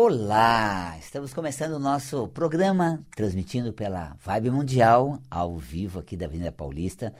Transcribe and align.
Olá! 0.00 0.96
Estamos 0.96 1.34
começando 1.34 1.72
o 1.72 1.78
nosso 1.80 2.28
programa, 2.28 3.04
transmitindo 3.16 3.72
pela 3.72 4.16
Vibe 4.24 4.52
Mundial, 4.52 5.18
ao 5.28 5.58
vivo 5.58 5.98
aqui 5.98 6.16
da 6.16 6.26
Avenida 6.26 6.52
Paulista, 6.52 7.12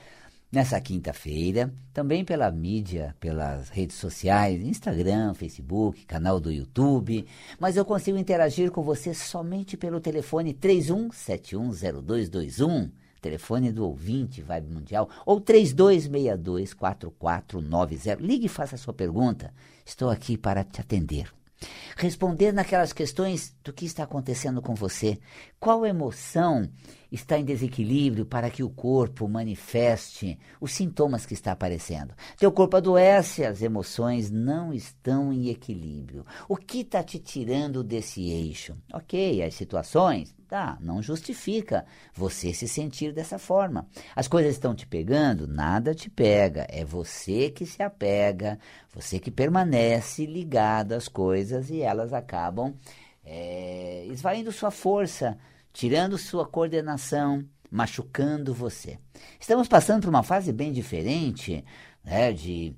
nessa 0.52 0.80
quinta-feira, 0.80 1.74
também 1.92 2.24
pela 2.24 2.48
mídia, 2.52 3.16
pelas 3.18 3.68
redes 3.68 3.96
sociais, 3.96 4.62
Instagram, 4.62 5.34
Facebook, 5.34 6.06
canal 6.06 6.38
do 6.38 6.52
YouTube, 6.52 7.26
mas 7.58 7.76
eu 7.76 7.84
consigo 7.84 8.16
interagir 8.16 8.70
com 8.70 8.84
você 8.84 9.12
somente 9.12 9.76
pelo 9.76 10.00
telefone 10.00 10.54
31710221, 10.54 12.92
telefone 13.20 13.72
do 13.72 13.84
ouvinte 13.84 14.40
Vibe 14.40 14.72
Mundial, 14.72 15.10
ou 15.26 15.40
32624490. 15.40 18.20
Ligue 18.20 18.46
e 18.46 18.48
faça 18.48 18.76
a 18.76 18.78
sua 18.78 18.94
pergunta. 18.94 19.52
Estou 19.84 20.10
aqui 20.10 20.38
para 20.38 20.62
te 20.62 20.80
atender. 20.80 21.36
Responder 21.96 22.52
naquelas 22.52 22.92
questões 22.92 23.54
do 23.64 23.72
que 23.72 23.84
está 23.84 24.04
acontecendo 24.04 24.62
com 24.62 24.74
você. 24.74 25.18
Qual 25.58 25.84
emoção 25.84 26.70
está 27.10 27.38
em 27.38 27.44
desequilíbrio 27.44 28.26
para 28.26 28.50
que 28.50 28.62
o 28.62 28.70
corpo 28.70 29.28
manifeste 29.28 30.38
os 30.60 30.72
sintomas 30.72 31.24
que 31.24 31.34
está 31.34 31.52
aparecendo? 31.52 32.14
Teu 32.36 32.52
corpo 32.52 32.76
adoece, 32.76 33.44
as 33.44 33.62
emoções 33.62 34.30
não 34.30 34.72
estão 34.72 35.32
em 35.32 35.48
equilíbrio. 35.48 36.24
O 36.48 36.56
que 36.56 36.80
está 36.80 37.02
te 37.02 37.18
tirando 37.18 37.82
desse 37.82 38.28
eixo? 38.28 38.76
Ok, 38.92 39.42
as 39.42 39.54
situações, 39.54 40.34
tá, 40.46 40.78
não 40.80 41.02
justifica 41.02 41.84
você 42.14 42.52
se 42.52 42.68
sentir 42.68 43.12
dessa 43.12 43.38
forma. 43.38 43.86
As 44.14 44.28
coisas 44.28 44.52
estão 44.52 44.74
te 44.74 44.86
pegando? 44.86 45.46
Nada 45.46 45.94
te 45.94 46.10
pega. 46.10 46.66
É 46.70 46.84
você 46.84 47.50
que 47.50 47.66
se 47.66 47.82
apega, 47.82 48.58
você 48.92 49.18
que 49.18 49.30
permanece 49.30 50.26
ligado 50.26 50.92
às 50.92 51.08
coisas 51.08 51.70
e 51.70 51.80
elas 51.80 52.12
acabam 52.12 52.74
é, 53.24 54.06
esvaindo 54.06 54.50
sua 54.50 54.70
força, 54.70 55.36
tirando 55.78 56.18
sua 56.18 56.44
coordenação, 56.44 57.44
machucando 57.70 58.52
você. 58.52 58.98
Estamos 59.38 59.68
passando 59.68 60.02
por 60.02 60.08
uma 60.08 60.24
fase 60.24 60.52
bem 60.52 60.72
diferente 60.72 61.64
né, 62.04 62.32
de 62.32 62.74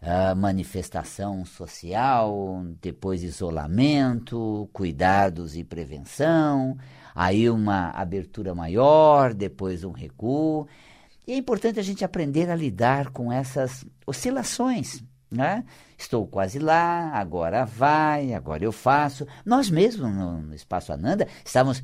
uh, 0.00 0.36
manifestação 0.36 1.44
social, 1.44 2.64
depois 2.80 3.24
isolamento, 3.24 4.70
cuidados 4.72 5.56
e 5.56 5.64
prevenção, 5.64 6.78
aí 7.12 7.50
uma 7.50 7.90
abertura 7.90 8.54
maior, 8.54 9.34
depois 9.34 9.82
um 9.82 9.90
recuo. 9.90 10.68
E 11.26 11.32
é 11.32 11.36
importante 11.36 11.80
a 11.80 11.82
gente 11.82 12.04
aprender 12.04 12.48
a 12.48 12.54
lidar 12.54 13.10
com 13.10 13.32
essas 13.32 13.84
oscilações 14.06 15.02
né? 15.34 15.64
Estou 15.98 16.26
quase 16.26 16.58
lá, 16.58 17.10
agora 17.12 17.64
vai, 17.64 18.32
agora 18.32 18.64
eu 18.64 18.72
faço. 18.72 19.26
Nós 19.44 19.68
mesmos, 19.68 20.14
no, 20.14 20.54
Espaço 20.54 20.92
Ananda, 20.92 21.26
estamos 21.44 21.82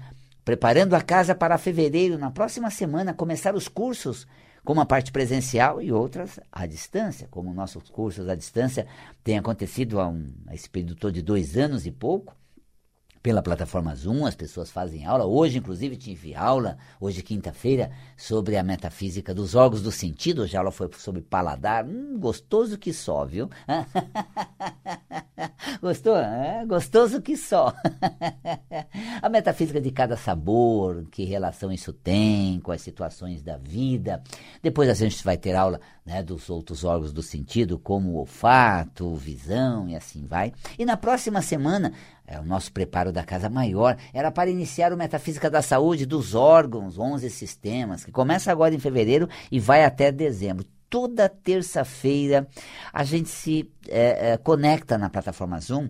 preparando 0.51 0.95
a 0.95 1.01
casa 1.01 1.33
para 1.33 1.57
fevereiro, 1.57 2.19
na 2.19 2.29
próxima 2.29 2.71
semana, 2.71 3.15
começar 3.15 3.55
os 3.55 3.69
cursos 3.69 4.27
com 4.65 4.73
uma 4.73 4.85
parte 4.85 5.13
presencial 5.13 5.81
e 5.81 5.93
outras 5.93 6.41
à 6.51 6.67
distância, 6.67 7.29
como 7.31 7.55
nossos 7.55 7.89
cursos 7.89 8.29
à 8.29 8.35
distância 8.35 8.85
têm 9.23 9.39
acontecido 9.39 10.01
há 10.01 10.09
um, 10.09 10.27
esse 10.51 10.69
período 10.69 11.13
de 11.13 11.23
dois 11.23 11.57
anos 11.57 11.87
e 11.87 11.93
pouco 11.93 12.35
pela 13.23 13.43
plataforma 13.43 13.95
Zoom, 13.95 14.25
as 14.25 14.35
pessoas 14.35 14.71
fazem 14.71 15.05
aula. 15.05 15.27
Hoje, 15.27 15.59
inclusive, 15.59 15.97
tive 15.97 16.35
aula, 16.35 16.79
hoje, 16.99 17.23
quinta-feira, 17.23 17.91
sobre 18.17 18.57
a 18.57 18.63
metafísica 18.63 19.35
dos 19.35 19.55
órgãos 19.55 19.83
do 19.83 19.93
sentido. 19.93 20.43
Hoje 20.43 20.57
a 20.57 20.61
aula 20.61 20.71
foi 20.71 20.89
sobre 20.97 21.21
paladar. 21.21 21.85
Hum, 21.85 22.19
gostoso 22.19 22.79
que 22.79 22.93
só, 22.93 23.27
viu? 23.27 23.51
Gostou? 25.81 26.17
É, 26.17 26.65
gostoso 26.67 27.21
que 27.21 27.37
só. 27.37 27.75
a 29.21 29.29
metafísica 29.29 29.81
de 29.81 29.91
cada 29.91 30.17
sabor, 30.17 31.05
que 31.11 31.25
relação 31.25 31.73
isso 31.73 31.93
tem 31.93 32.59
com 32.61 32.73
as 32.73 32.81
situações 32.81 33.43
da 33.43 33.57
vida. 33.57 34.23
Depois 34.63 34.89
a 34.89 34.95
gente 34.95 35.23
vai 35.23 35.37
ter 35.37 35.55
aula 35.55 35.81
né, 36.05 36.23
dos 36.23 36.51
outros 36.51 36.85
órgãos 36.85 37.13
do 37.13 37.23
sentido, 37.23 37.79
como 37.79 38.15
olfato, 38.15 39.15
visão 39.15 39.89
e 39.89 39.95
assim 39.95 40.27
vai. 40.27 40.53
E 40.79 40.85
na 40.85 40.97
próxima 40.97 41.43
semana 41.43 41.93
é, 42.31 42.39
o 42.39 42.45
nosso 42.45 42.73
preparo 42.73 43.13
da 43.13 43.25
Casa 43.25 43.51
Maior 43.51 43.97
era 44.15 44.31
para 44.31 44.49
iniciar 44.49 44.93
o 44.93 44.97
Metafísica 44.97 45.51
da 45.51 45.61
Saúde 45.61 46.07
dos 46.07 46.33
órgãos, 46.33 46.97
11 46.97 47.29
sistemas, 47.29 48.05
que 48.05 48.13
começa 48.13 48.53
agora 48.53 48.73
em 48.73 48.79
fevereiro 48.79 49.29
e 49.51 49.59
vai 49.59 49.85
até 49.85 50.13
dezembro 50.13 50.65
toda 50.91 51.29
terça-feira 51.29 52.49
a 52.93 53.05
gente 53.05 53.29
se 53.29 53.71
é, 53.89 54.33
é, 54.33 54.37
conecta 54.37 54.99
na 54.99 55.09
plataforma 55.09 55.61
Zoom 55.61 55.89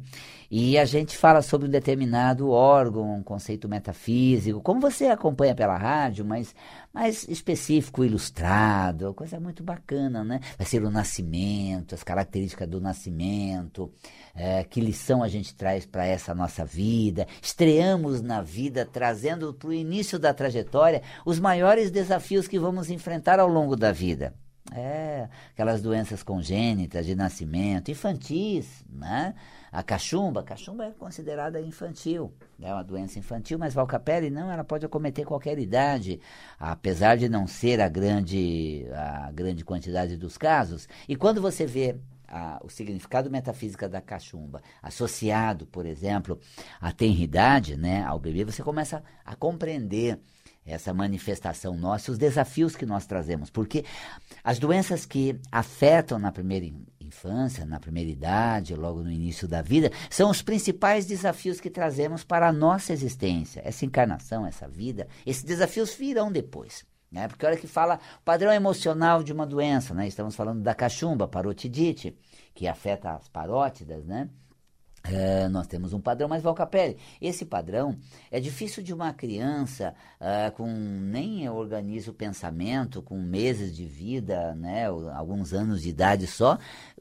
e 0.50 0.76
a 0.76 0.84
gente 0.84 1.16
fala 1.16 1.42
sobre 1.42 1.68
um 1.68 1.70
determinado 1.70 2.50
órgão, 2.50 3.16
um 3.16 3.22
conceito 3.22 3.68
metafísico, 3.68 4.60
como 4.60 4.80
você 4.80 5.06
acompanha 5.06 5.54
pela 5.54 5.76
rádio, 5.76 6.24
mas 6.24 6.54
mais 6.92 7.26
específico, 7.28 8.04
ilustrado, 8.04 9.14
coisa 9.14 9.38
muito 9.38 9.62
bacana, 9.62 10.24
né? 10.24 10.40
Vai 10.58 10.66
ser 10.66 10.82
o 10.82 10.90
nascimento, 10.90 11.94
as 11.94 12.02
características 12.02 12.68
do 12.68 12.80
nascimento, 12.80 13.92
é, 14.34 14.64
que 14.64 14.80
lição 14.80 15.22
a 15.22 15.28
gente 15.28 15.54
traz 15.54 15.86
para 15.86 16.04
essa 16.04 16.34
nossa 16.34 16.64
vida. 16.64 17.28
Estreamos 17.40 18.20
na 18.20 18.42
vida 18.42 18.84
trazendo 18.84 19.54
para 19.54 19.68
o 19.68 19.72
início 19.72 20.18
da 20.18 20.34
trajetória 20.34 21.00
os 21.24 21.38
maiores 21.38 21.92
desafios 21.92 22.48
que 22.48 22.58
vamos 22.58 22.90
enfrentar 22.90 23.38
ao 23.38 23.48
longo 23.48 23.76
da 23.76 23.92
vida. 23.92 24.34
É, 24.72 25.28
aquelas 25.52 25.82
doenças 25.82 26.22
congênitas 26.22 27.04
de 27.04 27.14
nascimento, 27.14 27.90
infantis, 27.90 28.84
né? 28.88 29.34
A 29.72 29.82
cachumba, 29.82 30.40
a 30.40 30.44
cachumba 30.44 30.84
é 30.84 30.90
considerada 30.90 31.60
infantil, 31.60 32.32
é 32.60 32.72
uma 32.72 32.84
doença 32.84 33.18
infantil, 33.18 33.58
mas 33.58 33.74
Valcapelli 33.74 34.30
não, 34.30 34.50
ela 34.50 34.62
pode 34.62 34.84
acometer 34.84 35.24
qualquer 35.24 35.58
idade, 35.58 36.20
apesar 36.58 37.16
de 37.16 37.28
não 37.28 37.46
ser 37.46 37.80
a 37.80 37.88
grande, 37.88 38.86
a 38.92 39.32
grande 39.32 39.64
quantidade 39.64 40.16
dos 40.16 40.36
casos. 40.36 40.88
E 41.08 41.16
quando 41.16 41.40
você 41.40 41.66
vê 41.66 41.96
a, 42.28 42.60
o 42.62 42.68
significado 42.68 43.30
metafísico 43.30 43.88
da 43.88 44.00
cachumba 44.00 44.62
associado, 44.82 45.66
por 45.66 45.84
exemplo, 45.84 46.38
à 46.80 46.92
tenridade, 46.92 47.76
né, 47.76 48.04
ao 48.04 48.18
bebê, 48.18 48.44
você 48.44 48.62
começa 48.62 49.02
a 49.24 49.34
compreender 49.34 50.20
essa 50.64 50.92
manifestação 50.92 51.76
nossa, 51.76 52.12
os 52.12 52.18
desafios 52.18 52.76
que 52.76 52.86
nós 52.86 53.06
trazemos, 53.06 53.50
porque 53.50 53.84
as 54.44 54.58
doenças 54.58 55.06
que 55.06 55.38
afetam 55.50 56.18
na 56.18 56.30
primeira 56.30 56.66
infância, 57.00 57.66
na 57.66 57.80
primeira 57.80 58.08
idade, 58.08 58.74
logo 58.74 59.02
no 59.02 59.10
início 59.10 59.48
da 59.48 59.60
vida, 59.60 59.90
são 60.08 60.30
os 60.30 60.42
principais 60.42 61.06
desafios 61.06 61.60
que 61.60 61.68
trazemos 61.68 62.22
para 62.22 62.48
a 62.48 62.52
nossa 62.52 62.92
existência, 62.92 63.60
essa 63.64 63.84
encarnação, 63.84 64.46
essa 64.46 64.68
vida. 64.68 65.08
Esses 65.26 65.42
desafios 65.42 65.92
virão 65.94 66.30
depois. 66.30 66.84
Né? 67.10 67.26
Porque 67.26 67.44
a 67.44 67.48
hora 67.48 67.58
que 67.58 67.66
fala 67.66 67.98
o 68.20 68.24
padrão 68.24 68.52
emocional 68.52 69.22
de 69.22 69.32
uma 69.32 69.44
doença, 69.44 69.92
né? 69.92 70.06
estamos 70.06 70.36
falando 70.36 70.62
da 70.62 70.74
cachumba, 70.74 71.26
parotidite, 71.26 72.16
que 72.54 72.68
afeta 72.68 73.12
as 73.12 73.28
parótidas, 73.28 74.04
né? 74.06 74.28
É, 75.02 75.48
nós 75.48 75.66
temos 75.66 75.94
um 75.94 76.00
padrão, 76.00 76.28
mas 76.28 76.42
Valcapelli, 76.42 76.98
esse 77.20 77.46
padrão 77.46 77.96
é 78.30 78.38
difícil 78.38 78.82
de 78.82 78.92
uma 78.92 79.14
criança 79.14 79.94
uh, 80.20 80.52
com 80.52 80.68
nem 80.68 81.48
organiza 81.48 82.10
o 82.10 82.14
pensamento, 82.14 83.02
com 83.02 83.18
meses 83.18 83.74
de 83.74 83.86
vida, 83.86 84.54
né, 84.54 84.86
alguns 85.14 85.54
anos 85.54 85.82
de 85.82 85.88
idade 85.88 86.26
só, 86.26 86.58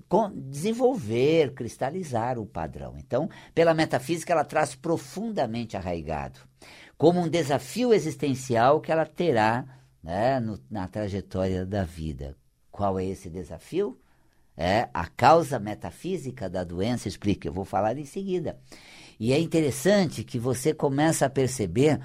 com, 0.07 0.31
desenvolver, 0.31 1.53
cristalizar 1.53 2.39
o 2.39 2.45
padrão. 2.45 2.95
Então, 2.97 3.29
pela 3.53 3.73
metafísica, 3.73 4.31
ela 4.31 4.45
traz 4.45 4.75
profundamente 4.75 5.75
arraigado, 5.75 6.39
como 6.97 7.19
um 7.19 7.29
desafio 7.29 7.93
existencial 7.93 8.79
que 8.79 8.91
ela 8.93 9.05
terá 9.05 9.65
né, 10.01 10.39
no, 10.39 10.57
na 10.71 10.87
trajetória 10.87 11.65
da 11.65 11.83
vida. 11.83 12.35
Qual 12.71 12.97
é 12.97 13.05
esse 13.05 13.29
desafio? 13.29 13.99
É, 14.61 14.89
a 14.93 15.07
causa 15.07 15.57
metafísica 15.57 16.49
da 16.49 16.65
doença 16.65 17.07
explica. 17.07 17.47
Eu 17.47 17.53
vou 17.53 17.63
falar 17.63 17.97
em 17.97 18.03
seguida. 18.03 18.57
E 19.17 19.31
é 19.31 19.39
interessante 19.39 20.21
que 20.21 20.37
você 20.37 20.73
começa 20.73 21.25
a 21.25 21.29
perceber 21.29 22.01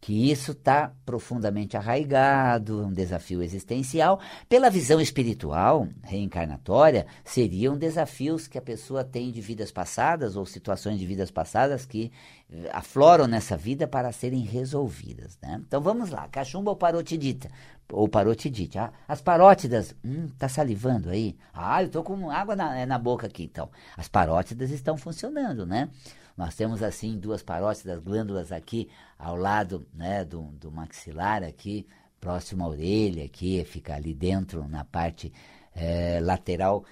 que 0.00 0.30
isso 0.30 0.52
está 0.52 0.92
profundamente 1.04 1.76
arraigado, 1.76 2.86
um 2.86 2.92
desafio 2.92 3.42
existencial. 3.42 4.18
Pela 4.48 4.70
visão 4.70 4.98
espiritual, 4.98 5.86
reencarnatória, 6.02 7.06
seriam 7.22 7.76
desafios 7.76 8.48
que 8.48 8.56
a 8.56 8.62
pessoa 8.62 9.04
tem 9.04 9.30
de 9.30 9.42
vidas 9.42 9.70
passadas 9.70 10.36
ou 10.36 10.46
situações 10.46 10.98
de 10.98 11.04
vidas 11.04 11.30
passadas 11.30 11.84
que 11.84 12.10
eh, 12.50 12.70
afloram 12.72 13.26
nessa 13.26 13.58
vida 13.58 13.86
para 13.86 14.10
serem 14.10 14.40
resolvidas. 14.40 15.38
Né? 15.42 15.60
Então 15.66 15.82
vamos 15.82 16.08
lá, 16.08 16.26
cachumba 16.28 16.70
ou 16.70 16.76
parotidita? 16.76 17.50
Ou 17.92 18.08
parotidite. 18.08 18.78
Ah, 18.78 18.92
as 19.06 19.20
parótidas, 19.20 19.94
hum, 20.02 20.28
tá 20.38 20.48
salivando 20.48 21.10
aí? 21.10 21.36
Ah, 21.52 21.82
eu 21.82 21.90
tô 21.90 22.02
com 22.02 22.30
água 22.30 22.56
na, 22.56 22.78
eh, 22.78 22.86
na 22.86 22.98
boca 22.98 23.26
aqui, 23.26 23.44
então. 23.44 23.68
As 23.98 24.08
parótidas 24.08 24.70
estão 24.70 24.96
funcionando, 24.96 25.66
né? 25.66 25.90
Nós 26.36 26.54
temos 26.54 26.82
assim 26.82 27.18
duas 27.18 27.42
parótidas 27.42 27.98
glândulas 28.00 28.52
aqui 28.52 28.88
ao 29.18 29.36
lado 29.36 29.86
né, 29.92 30.24
do, 30.24 30.42
do 30.52 30.70
maxilar 30.70 31.42
aqui, 31.42 31.86
próximo 32.20 32.64
à 32.64 32.68
orelha 32.68 33.24
aqui, 33.24 33.64
fica 33.64 33.94
ali 33.94 34.14
dentro 34.14 34.66
na 34.68 34.84
parte 34.84 35.32
é, 35.74 36.20
lateral 36.20 36.84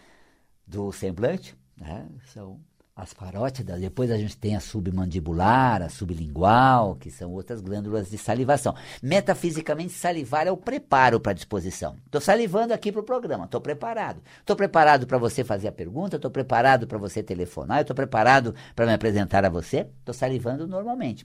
do 0.66 0.92
semblante. 0.92 1.56
Né? 1.76 2.08
São 2.26 2.60
as 2.98 3.14
parótidas, 3.14 3.80
depois 3.80 4.10
a 4.10 4.18
gente 4.18 4.36
tem 4.36 4.56
a 4.56 4.60
submandibular, 4.60 5.80
a 5.82 5.88
sublingual, 5.88 6.96
que 6.96 7.12
são 7.12 7.32
outras 7.32 7.60
glândulas 7.60 8.10
de 8.10 8.18
salivação. 8.18 8.74
Metafisicamente, 9.00 9.92
salivar 9.92 10.48
é 10.48 10.50
o 10.50 10.56
preparo 10.56 11.20
para 11.20 11.30
a 11.30 11.34
disposição. 11.34 11.96
Estou 12.04 12.20
salivando 12.20 12.74
aqui 12.74 12.90
para 12.90 13.00
o 13.00 13.04
programa, 13.04 13.44
estou 13.44 13.60
preparado. 13.60 14.20
Estou 14.40 14.56
preparado 14.56 15.06
para 15.06 15.16
você 15.16 15.44
fazer 15.44 15.68
a 15.68 15.72
pergunta, 15.72 16.16
estou 16.16 16.28
preparado 16.28 16.88
para 16.88 16.98
você 16.98 17.22
telefonar, 17.22 17.82
estou 17.82 17.94
preparado 17.94 18.52
para 18.74 18.84
me 18.84 18.92
apresentar 18.92 19.44
a 19.44 19.48
você, 19.48 19.86
estou 20.00 20.12
salivando 20.12 20.66
normalmente. 20.66 21.24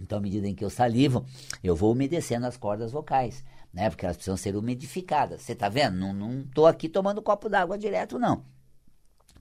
Então, 0.00 0.16
à 0.16 0.20
medida 0.22 0.48
em 0.48 0.54
que 0.54 0.64
eu 0.64 0.70
salivo, 0.70 1.26
eu 1.62 1.76
vou 1.76 1.92
umedecendo 1.92 2.46
as 2.46 2.56
cordas 2.56 2.92
vocais, 2.92 3.44
né? 3.74 3.90
Porque 3.90 4.06
elas 4.06 4.16
precisam 4.16 4.38
ser 4.38 4.56
umidificadas. 4.56 5.42
Você 5.42 5.52
está 5.52 5.68
vendo? 5.68 5.98
Não 5.98 6.40
estou 6.40 6.66
aqui 6.66 6.88
tomando 6.88 7.20
copo 7.20 7.50
d'água 7.50 7.76
direto, 7.76 8.18
não. 8.18 8.53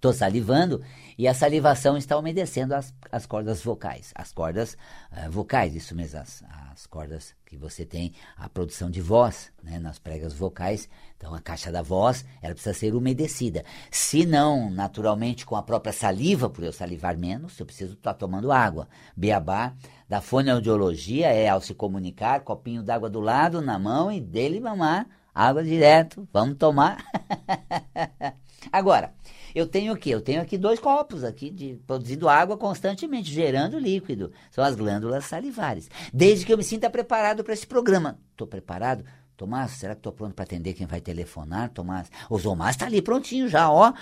Estou 0.03 0.11
salivando 0.11 0.81
e 1.17 1.29
a 1.29 1.33
salivação 1.33 1.95
está 1.95 2.17
umedecendo 2.17 2.73
as, 2.73 2.93
as 3.09 3.25
cordas 3.25 3.63
vocais. 3.63 4.11
As 4.13 4.33
cordas 4.33 4.73
uh, 5.13 5.31
vocais, 5.31 5.73
isso 5.73 5.95
mesmo, 5.95 6.19
as, 6.19 6.43
as, 6.73 6.85
cordas 6.85 7.33
que 7.45 7.55
você 7.55 7.85
tem, 7.85 8.11
a 8.35 8.49
produção 8.49 8.91
de 8.91 8.99
voz 8.99 9.49
né, 9.63 9.79
nas 9.79 9.99
pregas 9.99 10.33
vocais. 10.33 10.89
Então, 11.15 11.33
a 11.33 11.39
caixa 11.39 11.71
da 11.71 11.81
voz, 11.81 12.25
ela 12.41 12.53
precisa 12.53 12.73
ser 12.73 12.93
umedecida. 12.93 13.63
Se 13.89 14.25
não, 14.25 14.69
naturalmente, 14.69 15.45
com 15.45 15.55
a 15.55 15.63
própria 15.63 15.93
saliva, 15.93 16.49
por 16.49 16.65
eu 16.65 16.73
salivar 16.73 17.17
menos, 17.17 17.57
eu 17.57 17.65
preciso 17.65 17.93
estar 17.93 18.13
tomando 18.13 18.51
água. 18.51 18.89
Beabá 19.15 19.73
da 20.09 20.19
fonoaudiologia 20.19 21.27
é, 21.27 21.47
ao 21.47 21.61
se 21.61 21.73
comunicar, 21.73 22.41
copinho 22.41 22.83
d'água 22.83 23.09
do 23.09 23.21
lado, 23.21 23.61
na 23.61 23.79
mão 23.79 24.11
e 24.11 24.19
dele 24.19 24.59
mamar 24.59 25.07
água 25.33 25.63
direto. 25.63 26.27
Vamos 26.31 26.57
tomar. 26.57 27.03
Agora, 28.71 29.13
eu 29.53 29.67
tenho 29.67 29.93
o 29.93 29.97
quê? 29.97 30.09
Eu 30.09 30.21
tenho 30.21 30.41
aqui 30.41 30.57
dois 30.57 30.79
copos 30.79 31.23
aqui 31.23 31.49
de 31.49 31.79
produzindo 31.85 32.27
água 32.27 32.57
constantemente, 32.57 33.31
gerando 33.31 33.77
líquido. 33.77 34.31
São 34.51 34.63
as 34.63 34.75
glândulas 34.75 35.25
salivares. 35.25 35.89
Desde 36.13 36.45
que 36.45 36.53
eu 36.53 36.57
me 36.57 36.63
sinta 36.63 36.89
preparado 36.89 37.43
para 37.43 37.53
esse 37.53 37.67
programa. 37.67 38.19
Estou 38.31 38.47
preparado? 38.47 39.03
Tomás, 39.35 39.71
será 39.71 39.93
que 39.93 39.99
estou 39.99 40.13
pronto 40.13 40.33
para 40.33 40.43
atender 40.43 40.73
quem 40.73 40.85
vai 40.85 41.01
telefonar? 41.01 41.69
Tomás, 41.69 42.09
o 42.29 42.37
Zomar 42.37 42.69
está 42.69 42.85
ali 42.85 43.01
prontinho 43.01 43.47
já, 43.47 43.69
ó 43.69 43.93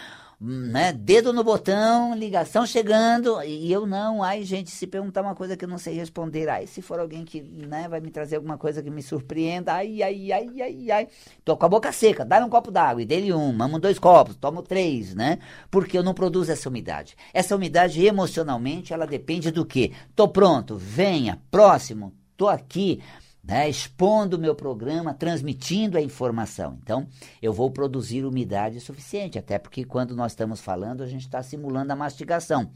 né, 0.44 0.92
dedo 0.92 1.32
no 1.32 1.44
botão, 1.44 2.16
ligação 2.16 2.66
chegando, 2.66 3.44
e 3.44 3.72
eu 3.72 3.86
não. 3.86 4.24
Ai, 4.24 4.42
gente, 4.42 4.72
se 4.72 4.88
perguntar 4.88 5.22
uma 5.22 5.36
coisa 5.36 5.56
que 5.56 5.64
eu 5.64 5.70
não 5.70 5.78
sei 5.78 5.94
responder, 5.94 6.50
ai, 6.50 6.66
se 6.66 6.82
for 6.82 7.00
alguém 7.00 7.24
que 7.24 7.44
né, 7.44 7.88
vai 7.88 8.00
me 8.00 8.10
trazer 8.10 8.38
alguma 8.38 8.58
coisa 8.58 8.82
que 8.82 8.90
me 8.90 9.04
surpreenda, 9.04 9.74
ai, 9.74 10.02
ai, 10.02 10.32
ai, 10.32 10.62
ai, 10.62 10.92
ai. 10.92 11.08
Tô 11.46 11.56
com 11.56 11.66
a 11.68 11.70
boca 11.70 11.92
seca, 11.92 12.26
dá 12.26 12.44
um 12.44 12.50
copo 12.50 12.72
d'água, 12.72 13.04
e 13.04 13.06
dele 13.06 13.32
um, 13.32 13.54
mamo 13.54 13.78
dois 13.78 14.00
copos, 14.00 14.36
tomo 14.36 14.64
três, 14.64 15.14
né? 15.14 15.38
Porque 15.70 15.96
eu 15.96 16.04
não 16.04 16.16
produzo 16.16 16.52
essa 16.52 16.70
umidade. 16.70 17.16
Essa 17.32 17.56
umidade, 17.56 18.04
emocionalmente, 18.04 18.94
ela 18.94 19.06
depende 19.06 19.52
do 19.52 19.64
quê? 19.64 19.92
Tô 20.16 20.28
pronto, 20.28 20.76
venha, 20.76 21.40
próximo, 21.52 22.16
tô 22.36 22.48
aqui 22.48 23.00
né, 23.44 23.68
expondo 23.70 24.38
o 24.38 24.40
meu 24.40 24.54
programa, 24.54 25.14
transmitindo 25.14 25.98
a 25.98 26.02
informação. 26.02 26.78
Então, 26.84 27.08
eu 27.42 27.52
vou 27.52 27.72
produzir 27.72 28.24
umidade 28.24 28.80
suficiente, 28.80 29.40
até 29.40 29.58
porque 29.58 29.84
quando 29.84 30.16
nós 30.16 30.34
estamos 30.34 30.62
falando, 30.62 31.02
a 31.02 31.08
gente 31.08 31.22
está 31.22 31.42
simulando 31.42 31.92
a 31.92 31.96
mastigação. 31.96 32.72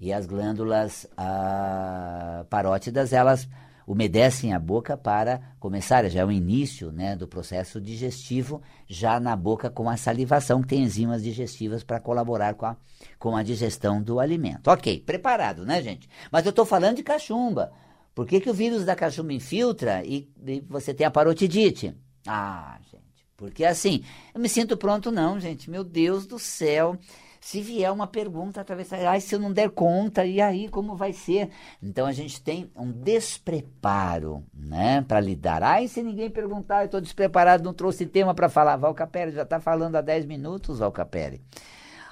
E 0.00 0.12
as 0.12 0.26
glândulas 0.26 1.06
ah, 1.16 2.46
parótidas, 2.48 3.12
elas 3.12 3.48
umedecem 3.88 4.52
a 4.52 4.58
boca 4.58 4.98
para 4.98 5.40
começar, 5.58 6.06
já 6.10 6.20
é 6.20 6.24
o 6.24 6.30
início 6.30 6.92
né, 6.92 7.16
do 7.16 7.26
processo 7.26 7.80
digestivo, 7.80 8.60
já 8.86 9.18
na 9.18 9.34
boca 9.34 9.70
com 9.70 9.88
a 9.88 9.96
salivação, 9.96 10.60
que 10.60 10.68
tem 10.68 10.82
enzimas 10.82 11.22
digestivas 11.22 11.82
para 11.82 11.98
colaborar 11.98 12.54
com 12.54 12.66
a, 12.66 12.76
com 13.18 13.34
a 13.34 13.42
digestão 13.42 14.02
do 14.02 14.20
alimento. 14.20 14.68
Ok, 14.68 15.00
preparado, 15.00 15.64
né, 15.64 15.82
gente? 15.82 16.06
Mas 16.30 16.44
eu 16.44 16.50
estou 16.50 16.66
falando 16.66 16.96
de 16.96 17.02
cachumba. 17.02 17.72
Por 18.18 18.26
que, 18.26 18.40
que 18.40 18.50
o 18.50 18.52
vírus 18.52 18.84
da 18.84 18.96
cachumba 18.96 19.32
infiltra 19.32 20.02
e, 20.04 20.28
e 20.44 20.60
você 20.68 20.92
tem 20.92 21.06
a 21.06 21.10
parotidite? 21.10 21.94
Ah, 22.26 22.76
gente, 22.90 23.24
porque 23.36 23.64
assim, 23.64 24.02
eu 24.34 24.40
me 24.40 24.48
sinto 24.48 24.76
pronto 24.76 25.12
não, 25.12 25.38
gente. 25.38 25.70
Meu 25.70 25.84
Deus 25.84 26.26
do 26.26 26.36
céu. 26.36 26.98
Se 27.40 27.60
vier 27.60 27.92
uma 27.92 28.08
pergunta 28.08 28.60
através, 28.60 28.92
ai, 28.92 29.20
se 29.20 29.36
eu 29.36 29.38
não 29.38 29.52
der 29.52 29.70
conta, 29.70 30.26
e 30.26 30.40
aí 30.40 30.68
como 30.68 30.96
vai 30.96 31.12
ser? 31.12 31.50
Então 31.80 32.08
a 32.08 32.12
gente 32.12 32.42
tem 32.42 32.68
um 32.74 32.90
despreparo, 32.90 34.42
né, 34.52 35.00
para 35.06 35.20
lidar. 35.20 35.62
Ai, 35.62 35.86
se 35.86 36.02
ninguém 36.02 36.28
perguntar, 36.28 36.82
eu 36.82 36.86
estou 36.86 37.00
despreparado, 37.00 37.62
não 37.62 37.72
trouxe 37.72 38.04
tema 38.04 38.34
para 38.34 38.48
falar. 38.48 38.74
Valcapere 38.74 39.30
já 39.30 39.42
está 39.44 39.60
falando 39.60 39.94
há 39.94 40.00
10 40.00 40.26
minutos, 40.26 40.80
Valcapere. 40.80 41.40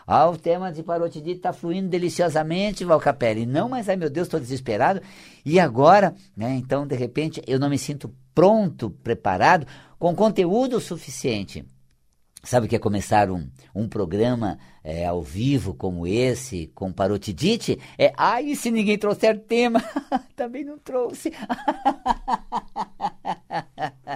Ah, 0.07 0.29
o 0.31 0.37
tema 0.37 0.71
de 0.71 0.83
parotidite 0.85 1.39
está 1.39 1.53
fluindo 1.53 1.89
deliciosamente, 1.89 2.85
Valcapelli. 2.85 3.45
Não, 3.45 3.69
mas 3.69 3.89
ai 3.89 3.97
meu 3.97 4.09
Deus, 4.09 4.27
estou 4.27 4.39
desesperado. 4.39 5.01
E 5.45 5.59
agora, 5.59 6.15
né? 6.37 6.55
Então, 6.55 6.87
de 6.87 6.95
repente, 6.95 7.43
eu 7.47 7.59
não 7.59 7.69
me 7.69 7.79
sinto 7.79 8.15
pronto, 8.33 8.91
preparado, 8.91 9.67
com 9.99 10.15
conteúdo 10.15 10.79
suficiente. 10.81 11.65
Sabe 12.45 12.67
o 12.67 12.69
que 12.69 12.77
é 12.77 12.79
começar 12.79 13.29
um, 13.29 13.49
um 13.75 13.89
programa 13.89 14.57
é, 14.85 15.05
ao 15.05 15.21
vivo 15.21 15.75
como 15.75 16.07
esse, 16.07 16.71
com 16.77 16.93
parotidite? 16.93 17.77
É, 17.99 18.13
ai, 18.17 18.55
se 18.55 18.71
ninguém 18.71 18.97
trouxer 18.97 19.41
tema, 19.41 19.83
também 20.37 20.65
não 20.65 20.79
trouxe. 20.79 21.33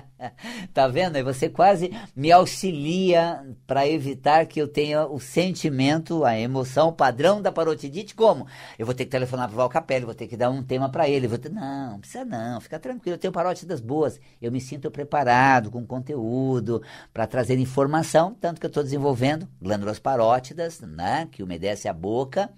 tá 0.73 0.89
vendo? 0.89 1.17
E 1.17 1.23
você 1.23 1.49
quase 1.49 1.91
me 2.15 2.31
auxilia 2.33 3.45
para 3.67 3.87
evitar 3.87 4.47
que 4.47 4.61
eu 4.61 4.69
tenha 4.69 5.07
o 5.07 5.19
sentimento, 5.19 6.25
a 6.25 6.39
emoção, 6.39 6.93
padrão 6.93 7.41
da 7.41 7.53
parotidite. 7.53 8.15
Como? 8.15 8.47
Eu 8.79 8.87
vou 8.87 8.95
ter 8.95 9.05
que 9.05 9.11
telefonar 9.11 9.49
para 9.49 9.55
o 9.55 9.57
Valcapelli, 9.59 10.05
vou 10.05 10.15
ter 10.15 10.27
que 10.27 10.37
dar 10.37 10.51
um 10.51 10.63
tema 10.63 10.89
para 10.89 11.09
ele. 11.09 11.29
Vou 11.29 11.39
ter... 11.39 11.51
Não, 11.51 11.93
não 11.93 12.01
precisa 12.01 12.25
não, 12.25 12.61
fica 12.61 12.79
tranquilo, 12.79 13.15
eu 13.15 13.19
tenho 13.19 13.33
parótidas 13.33 13.81
boas. 13.81 14.21
Eu 14.41 14.53
me 14.53 14.61
sinto 14.61 14.91
preparado 14.91 15.71
com 15.71 15.85
conteúdo 15.87 16.83
para 17.13 17.27
trazer 17.27 17.59
informação, 17.59 18.35
tanto 18.41 18.61
que 18.61 18.67
eu 18.67 18.71
estou 18.71 18.83
desenvolvendo 18.83 19.49
glândulas 19.61 19.99
parótidas, 19.99 20.81
né, 20.81 21.29
que 21.31 21.43
umedece 21.43 21.89
a 21.89 21.93
boca. 21.93 22.51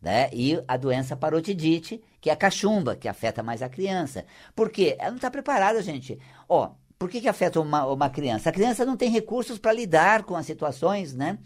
Né? 0.00 0.28
E 0.32 0.62
a 0.68 0.76
doença 0.76 1.16
parotidite, 1.16 2.00
que 2.20 2.30
é 2.30 2.32
a 2.32 2.36
cachumba, 2.36 2.94
que 2.94 3.08
afeta 3.08 3.42
mais 3.42 3.62
a 3.62 3.68
criança. 3.68 4.24
Por 4.54 4.70
quê? 4.70 4.94
Ela 4.98 5.10
não 5.10 5.16
está 5.16 5.30
preparada, 5.30 5.82
gente. 5.82 6.18
Ó, 6.48 6.70
por 6.98 7.10
que, 7.10 7.20
que 7.20 7.28
afeta 7.28 7.60
uma, 7.60 7.86
uma 7.86 8.10
criança? 8.10 8.48
A 8.48 8.52
criança 8.52 8.84
não 8.84 8.96
tem 8.96 9.10
recursos 9.10 9.58
para 9.58 9.72
lidar 9.72 10.24
com 10.24 10.34
as 10.36 10.46
situações, 10.46 11.14
né? 11.14 11.38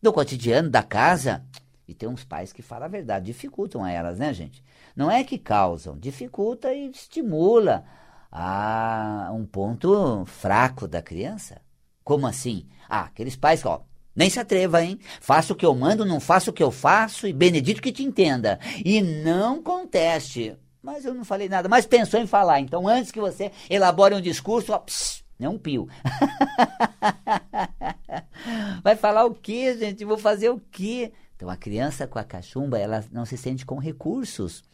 Do 0.00 0.12
cotidiano, 0.12 0.68
da 0.68 0.82
casa. 0.82 1.44
E 1.86 1.94
tem 1.94 2.08
uns 2.08 2.24
pais 2.24 2.52
que 2.52 2.62
falam 2.62 2.86
a 2.86 2.88
verdade, 2.88 3.26
dificultam 3.26 3.82
a 3.84 3.90
elas, 3.90 4.18
né, 4.18 4.32
gente? 4.32 4.62
Não 4.94 5.10
é 5.10 5.24
que 5.24 5.38
causam, 5.38 5.98
dificulta 5.98 6.72
e 6.72 6.90
estimula 6.90 7.84
a 8.30 9.30
um 9.34 9.44
ponto 9.44 10.24
fraco 10.26 10.86
da 10.86 11.02
criança. 11.02 11.60
Como 12.04 12.26
assim? 12.26 12.66
Ah, 12.88 13.02
aqueles 13.02 13.36
pais, 13.36 13.64
ó, 13.64 13.84
nem 14.14 14.28
se 14.28 14.38
atreva, 14.38 14.82
hein? 14.82 14.98
Faça 15.20 15.52
o 15.52 15.56
que 15.56 15.64
eu 15.64 15.74
mando, 15.74 16.04
não 16.04 16.20
faça 16.20 16.50
o 16.50 16.52
que 16.52 16.62
eu 16.62 16.70
faço 16.70 17.26
e 17.26 17.32
Benedito 17.32 17.82
que 17.82 17.92
te 17.92 18.02
entenda. 18.02 18.58
E 18.84 19.00
não 19.00 19.62
conteste. 19.62 20.56
Mas 20.82 21.04
eu 21.04 21.14
não 21.14 21.24
falei 21.24 21.48
nada, 21.48 21.68
mas 21.68 21.86
pensou 21.86 22.18
em 22.18 22.26
falar. 22.26 22.60
Então, 22.60 22.88
antes 22.88 23.12
que 23.12 23.20
você 23.20 23.52
elabore 23.70 24.14
um 24.14 24.20
discurso, 24.20 24.72
ó, 24.72 24.78
pss, 24.78 25.22
é 25.40 25.48
um 25.48 25.58
pio. 25.58 25.88
Vai 28.82 28.96
falar 28.96 29.24
o 29.24 29.34
quê, 29.34 29.76
gente? 29.78 30.04
Vou 30.04 30.18
fazer 30.18 30.50
o 30.50 30.60
quê? 30.70 31.12
Então, 31.36 31.48
a 31.48 31.56
criança 31.56 32.06
com 32.06 32.18
a 32.18 32.24
cachumba, 32.24 32.78
ela 32.78 33.04
não 33.12 33.24
se 33.24 33.36
sente 33.36 33.64
com 33.64 33.78
recursos 33.78 34.64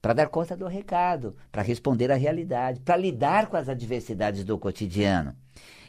para 0.00 0.12
dar 0.12 0.28
conta 0.28 0.56
do 0.56 0.68
recado, 0.68 1.36
para 1.50 1.62
responder 1.62 2.12
à 2.12 2.14
realidade, 2.14 2.80
para 2.80 2.96
lidar 2.96 3.48
com 3.48 3.56
as 3.56 3.68
adversidades 3.68 4.44
do 4.44 4.56
cotidiano. 4.56 5.34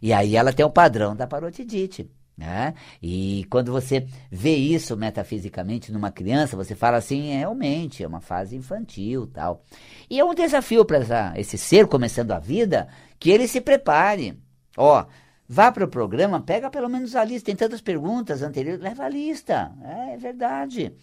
E 0.01 0.11
aí 0.11 0.35
ela 0.35 0.51
tem 0.51 0.65
o 0.65 0.71
padrão 0.71 1.15
da 1.15 1.27
parotidite. 1.27 2.09
Né? 2.37 2.75
E 3.01 3.47
quando 3.49 3.71
você 3.71 4.07
vê 4.29 4.55
isso 4.55 4.95
metafisicamente 4.95 5.91
numa 5.91 6.11
criança, 6.11 6.55
você 6.55 6.75
fala 6.75 6.97
assim, 6.97 7.31
é, 7.31 7.39
realmente, 7.39 8.03
é 8.03 8.07
uma 8.07 8.21
fase 8.21 8.55
infantil 8.55 9.25
tal. 9.25 9.63
E 10.07 10.19
é 10.19 10.23
um 10.23 10.35
desafio 10.35 10.85
para 10.85 11.33
esse 11.35 11.57
ser 11.57 11.87
começando 11.87 12.31
a 12.31 12.39
vida 12.39 12.87
que 13.17 13.31
ele 13.31 13.47
se 13.47 13.59
prepare. 13.59 14.39
Ó, 14.77 15.03
vá 15.49 15.71
para 15.71 15.85
o 15.85 15.87
programa, 15.87 16.39
pega 16.39 16.69
pelo 16.69 16.87
menos 16.87 17.15
a 17.15 17.23
lista. 17.23 17.47
Tem 17.47 17.55
tantas 17.55 17.81
perguntas 17.81 18.43
anteriores, 18.43 18.83
leva 18.83 19.05
a 19.05 19.09
lista. 19.09 19.71
É, 19.83 20.13
é 20.13 20.17
verdade. 20.17 20.93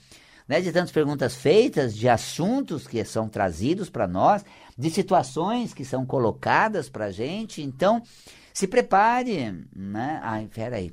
Né, 0.46 0.60
de 0.60 0.70
tantas 0.70 0.92
perguntas 0.92 1.34
feitas, 1.34 1.96
de 1.96 2.08
assuntos 2.08 2.86
que 2.86 3.02
são 3.04 3.28
trazidos 3.28 3.90
para 3.90 4.06
nós, 4.06 4.44
de 4.76 4.90
situações 4.90 5.74
que 5.74 5.84
são 5.84 6.06
colocadas 6.06 6.88
para 6.88 7.10
gente. 7.10 7.60
Então, 7.60 8.00
se 8.52 8.68
prepare. 8.68 9.66
Né? 9.74 10.20
Ai, 10.22 10.48
peraí 10.54 10.92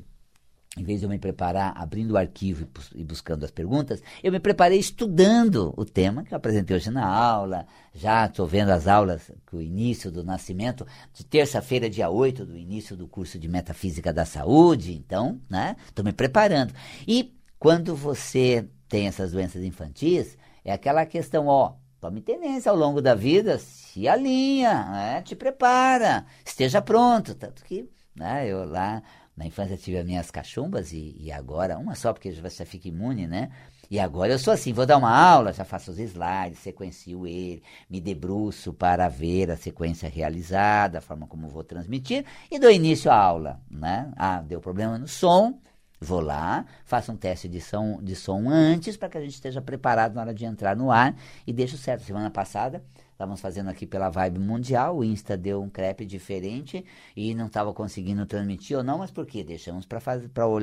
em 0.78 0.84
vez 0.84 1.02
de 1.02 1.06
eu 1.06 1.10
me 1.10 1.20
preparar 1.20 1.74
abrindo 1.76 2.12
o 2.12 2.18
arquivo 2.18 2.66
e 2.96 3.04
buscando 3.04 3.44
as 3.44 3.52
perguntas, 3.52 4.02
eu 4.24 4.32
me 4.32 4.40
preparei 4.40 4.80
estudando 4.80 5.74
o 5.76 5.84
tema 5.84 6.24
que 6.24 6.34
eu 6.34 6.38
apresentei 6.38 6.78
hoje 6.78 6.90
na 6.90 7.06
aula. 7.06 7.68
Já 7.94 8.26
estou 8.26 8.48
vendo 8.48 8.70
as 8.70 8.88
aulas, 8.88 9.30
o 9.52 9.62
início 9.62 10.10
do 10.10 10.24
nascimento, 10.24 10.88
de 11.14 11.26
terça-feira, 11.26 11.90
dia 11.90 12.10
8, 12.10 12.46
do 12.46 12.58
início 12.58 12.96
do 12.96 13.06
curso 13.06 13.38
de 13.38 13.50
Metafísica 13.50 14.14
da 14.14 14.24
Saúde. 14.24 14.94
Então, 14.94 15.42
né? 15.50 15.76
Estou 15.90 16.06
me 16.06 16.14
preparando. 16.14 16.74
E 17.06 17.36
quando 17.60 17.94
você 17.94 18.66
tem 18.88 19.08
essas 19.08 19.34
doenças 19.34 19.62
infantis, 19.64 20.38
é 20.64 20.72
aquela 20.72 21.06
questão, 21.06 21.48
ó, 21.48 21.74
tome 22.00 22.22
tenência 22.22 22.72
ao 22.72 22.78
longo 22.78 23.02
da 23.02 23.14
vida, 23.14 23.60
se 23.60 24.08
alinha, 24.08 24.86
né, 24.86 25.22
te 25.22 25.36
prepara, 25.36 26.26
esteja 26.46 26.82
pronto. 26.82 27.36
Tanto 27.36 27.64
que 27.66 27.90
né, 28.16 28.48
eu 28.48 28.66
lá 28.66 29.04
na 29.42 29.48
infância 29.48 29.76
tive 29.76 29.98
as 29.98 30.06
minhas 30.06 30.30
cachumbas 30.30 30.94
e, 30.94 31.16
e 31.20 31.32
agora, 31.32 31.80
uma 31.80 31.96
só 31.96 32.14
porque 32.14 32.32
você 32.32 32.64
fica 32.64 32.88
imune, 32.88 33.26
né? 33.26 33.50
E 33.90 34.00
agora 34.00 34.32
eu 34.32 34.40
sou 34.40 34.54
assim, 34.54 34.72
vou 34.72 34.86
dar 34.86 34.98
uma 34.98 35.10
aula, 35.10 35.52
já 35.52 35.66
faço 35.66 35.90
os 35.90 35.98
slides, 35.98 36.60
sequencio 36.60 37.26
ele, 37.26 37.64
me 37.90 38.00
debruço 38.00 38.72
para 38.72 39.10
ver 39.10 39.50
a 39.50 39.58
sequência 39.58 40.08
realizada, 40.08 41.00
a 41.00 41.02
forma 41.02 41.26
como 41.26 41.50
vou 41.50 41.64
transmitir 41.64 42.24
e 42.52 42.60
dou 42.60 42.70
início 42.70 43.10
à 43.10 43.16
aula, 43.16 43.60
né? 43.70 44.14
Ah, 44.16 44.42
deu 44.42 44.62
problema 44.62 45.00
no 45.00 45.08
som, 45.08 45.60
vou 46.00 46.22
lá, 46.22 46.64
faço 46.86 47.12
um 47.12 47.18
teste 47.18 47.50
de 47.50 47.60
som, 47.60 48.00
de 48.00 48.16
som 48.16 48.48
antes 48.48 48.96
para 48.96 49.10
que 49.10 49.18
a 49.18 49.22
gente 49.22 49.34
esteja 49.34 49.60
preparado 49.60 50.14
na 50.14 50.22
hora 50.22 50.36
de 50.36 50.46
entrar 50.46 50.76
no 50.76 50.92
ar 50.92 51.16
e 51.48 51.52
deixo 51.52 51.78
certo. 51.78 52.04
Semana 52.04 52.30
passada 52.30 52.84
estávamos 53.22 53.40
fazendo 53.40 53.70
aqui 53.70 53.86
pela 53.86 54.10
Vibe 54.10 54.40
Mundial, 54.40 54.98
o 54.98 55.04
Insta 55.04 55.38
deu 55.38 55.62
um 55.62 55.70
crepe 55.70 56.08
diferente 56.08 56.84
e 57.16 57.36
não 57.36 57.46
estava 57.46 57.72
conseguindo 57.72 58.26
transmitir 58.26 58.76
ou 58.76 58.84
não, 58.84 58.98
mas 58.98 59.12
por 59.12 59.28
quê? 59.28 59.44
Deixamos 59.44 59.86
para 59.86 60.02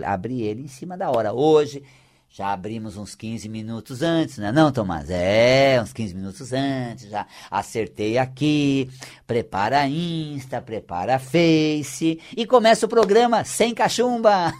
abrir 0.05 0.43
ele 0.43 0.63
em 0.63 0.67
cima 0.67 0.99
da 0.99 1.09
hora. 1.09 1.33
Hoje 1.33 1.85
já 2.29 2.53
abrimos 2.53 2.97
uns 2.97 3.15
15 3.15 3.49
minutos 3.49 4.03
antes, 4.03 4.39
né? 4.39 4.51
Não, 4.51 4.73
Tomás? 4.73 5.09
É, 5.09 5.81
uns 5.81 5.93
15 5.93 6.15
minutos 6.17 6.53
antes, 6.53 7.09
já 7.09 7.29
acertei 7.49 8.19
aqui, 8.19 8.91
prepara 9.25 9.87
Insta, 9.87 10.61
prepara 10.61 11.21
Face 11.21 12.21
e 12.37 12.45
começa 12.45 12.87
o 12.87 12.89
programa 12.89 13.45
sem 13.45 13.73
cachumba. 13.73 14.53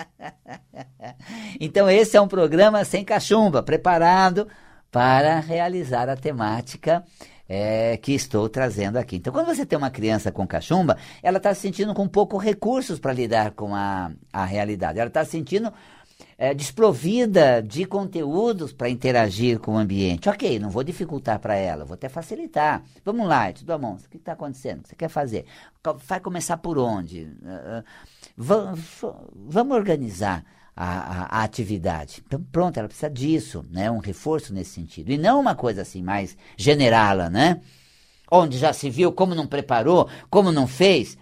então 1.58 1.88
esse 1.88 2.14
é 2.14 2.20
um 2.20 2.28
programa 2.28 2.84
sem 2.84 3.02
cachumba, 3.06 3.62
preparado 3.62 4.46
para 4.96 5.40
realizar 5.40 6.08
a 6.08 6.16
temática 6.16 7.04
é, 7.46 7.98
que 7.98 8.14
estou 8.14 8.48
trazendo 8.48 8.96
aqui. 8.96 9.16
Então, 9.16 9.30
quando 9.30 9.44
você 9.44 9.66
tem 9.66 9.76
uma 9.76 9.90
criança 9.90 10.32
com 10.32 10.46
cachumba, 10.46 10.96
ela 11.22 11.36
está 11.36 11.52
se 11.52 11.60
sentindo 11.60 11.92
com 11.92 12.08
pouco 12.08 12.38
recursos 12.38 12.98
para 12.98 13.12
lidar 13.12 13.50
com 13.50 13.74
a, 13.74 14.10
a 14.32 14.46
realidade. 14.46 14.98
Ela 14.98 15.08
está 15.08 15.22
se 15.22 15.32
sentindo 15.32 15.70
é, 16.38 16.54
desprovida 16.54 17.62
de 17.62 17.84
conteúdos 17.84 18.72
para 18.72 18.88
interagir 18.88 19.58
com 19.60 19.74
o 19.74 19.76
ambiente. 19.76 20.30
Ok, 20.30 20.58
não 20.58 20.70
vou 20.70 20.82
dificultar 20.82 21.40
para 21.40 21.56
ela, 21.56 21.84
vou 21.84 21.92
até 21.92 22.08
facilitar. 22.08 22.82
Vamos 23.04 23.28
lá, 23.28 23.52
tudo 23.52 23.74
a 23.74 23.78
mão. 23.78 23.96
O 23.96 24.08
que 24.08 24.16
está 24.16 24.32
acontecendo? 24.32 24.78
O 24.78 24.82
que 24.84 24.88
você 24.88 24.96
quer 24.96 25.10
fazer? 25.10 25.44
Vai 26.08 26.20
começar 26.20 26.56
por 26.56 26.78
onde? 26.78 27.24
Uh, 27.42 27.84
vamos 28.34 29.76
organizar. 29.76 30.42
A, 30.78 30.84
a, 30.84 31.40
a, 31.40 31.42
atividade. 31.42 32.22
Então, 32.26 32.38
pronto, 32.52 32.76
ela 32.76 32.86
precisa 32.86 33.08
disso, 33.08 33.64
né? 33.70 33.90
Um 33.90 33.96
reforço 33.98 34.52
nesse 34.52 34.72
sentido. 34.72 35.10
E 35.10 35.16
não 35.16 35.40
uma 35.40 35.54
coisa 35.54 35.80
assim 35.80 36.02
mais 36.02 36.36
generala, 36.54 37.30
né? 37.30 37.62
Onde 38.30 38.58
já 38.58 38.74
se 38.74 38.90
viu 38.90 39.10
como 39.10 39.34
não 39.34 39.46
preparou, 39.46 40.06
como 40.28 40.52
não 40.52 40.66
fez, 40.66 41.16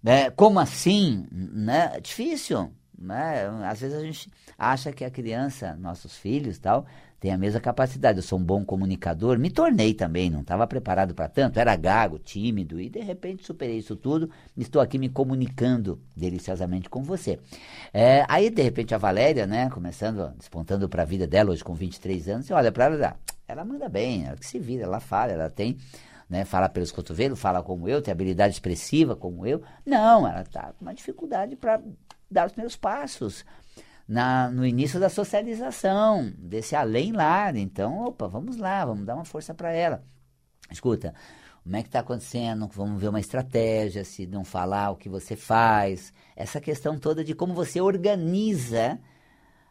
né? 0.00 0.30
como 0.30 0.60
assim, 0.60 1.26
né? 1.32 1.98
Difícil, 2.00 2.70
né? 2.96 3.48
Às 3.64 3.80
vezes 3.80 3.98
a 3.98 4.02
gente 4.02 4.30
acha 4.56 4.92
que 4.92 5.04
a 5.04 5.10
criança, 5.10 5.74
nossos 5.74 6.16
filhos 6.16 6.60
tal, 6.60 6.86
tem 7.20 7.30
a 7.30 7.38
mesma 7.38 7.60
capacidade. 7.60 8.18
Eu 8.18 8.22
sou 8.22 8.38
um 8.38 8.42
bom 8.42 8.64
comunicador, 8.64 9.38
me 9.38 9.50
tornei 9.50 9.92
também, 9.92 10.30
não 10.30 10.40
estava 10.40 10.66
preparado 10.66 11.14
para 11.14 11.28
tanto, 11.28 11.60
era 11.60 11.76
gago, 11.76 12.18
tímido, 12.18 12.80
e 12.80 12.88
de 12.88 13.00
repente 13.00 13.44
superei 13.44 13.76
isso 13.76 13.94
tudo, 13.94 14.30
estou 14.56 14.80
aqui 14.80 14.98
me 14.98 15.10
comunicando 15.10 16.00
deliciosamente 16.16 16.88
com 16.88 17.02
você. 17.02 17.38
É, 17.92 18.24
aí, 18.26 18.48
de 18.48 18.62
repente, 18.62 18.94
a 18.94 18.98
Valéria, 18.98 19.46
né, 19.46 19.68
começando, 19.68 20.32
despontando 20.38 20.88
para 20.88 21.02
a 21.02 21.06
vida 21.06 21.26
dela, 21.26 21.50
hoje 21.50 21.62
com 21.62 21.74
23 21.74 22.28
anos, 22.28 22.46
você 22.46 22.54
olha 22.54 22.72
para 22.72 22.86
ela, 22.86 23.16
ela 23.46 23.64
manda 23.64 23.88
bem, 23.88 24.24
ela 24.24 24.36
que 24.36 24.46
se 24.46 24.58
vira, 24.58 24.84
ela 24.84 24.98
fala, 24.98 25.32
ela 25.32 25.50
tem 25.50 25.76
né, 26.28 26.44
fala 26.44 26.68
pelos 26.68 26.92
cotovelos, 26.92 27.40
fala 27.40 27.60
como 27.60 27.88
eu, 27.88 28.00
tem 28.00 28.12
habilidade 28.12 28.54
expressiva 28.54 29.16
como 29.16 29.44
eu. 29.44 29.60
Não, 29.84 30.26
ela 30.26 30.42
está 30.42 30.72
com 30.78 30.84
uma 30.84 30.94
dificuldade 30.94 31.56
para 31.56 31.82
dar 32.30 32.46
os 32.46 32.54
meus 32.54 32.76
passos. 32.76 33.44
Na, 34.10 34.50
no 34.50 34.66
início 34.66 34.98
da 34.98 35.08
socialização, 35.08 36.32
desse 36.36 36.74
além-lar. 36.74 37.54
Então, 37.54 38.06
opa, 38.06 38.26
vamos 38.26 38.56
lá, 38.56 38.84
vamos 38.84 39.06
dar 39.06 39.14
uma 39.14 39.24
força 39.24 39.54
para 39.54 39.70
ela. 39.72 40.02
Escuta, 40.68 41.14
como 41.62 41.76
é 41.76 41.82
que 41.82 41.88
está 41.88 42.00
acontecendo? 42.00 42.68
Vamos 42.74 43.00
ver 43.00 43.08
uma 43.08 43.20
estratégia, 43.20 44.04
se 44.04 44.26
não 44.26 44.44
falar 44.44 44.90
o 44.90 44.96
que 44.96 45.08
você 45.08 45.36
faz. 45.36 46.12
Essa 46.34 46.60
questão 46.60 46.98
toda 46.98 47.22
de 47.22 47.34
como 47.34 47.54
você 47.54 47.80
organiza 47.80 48.98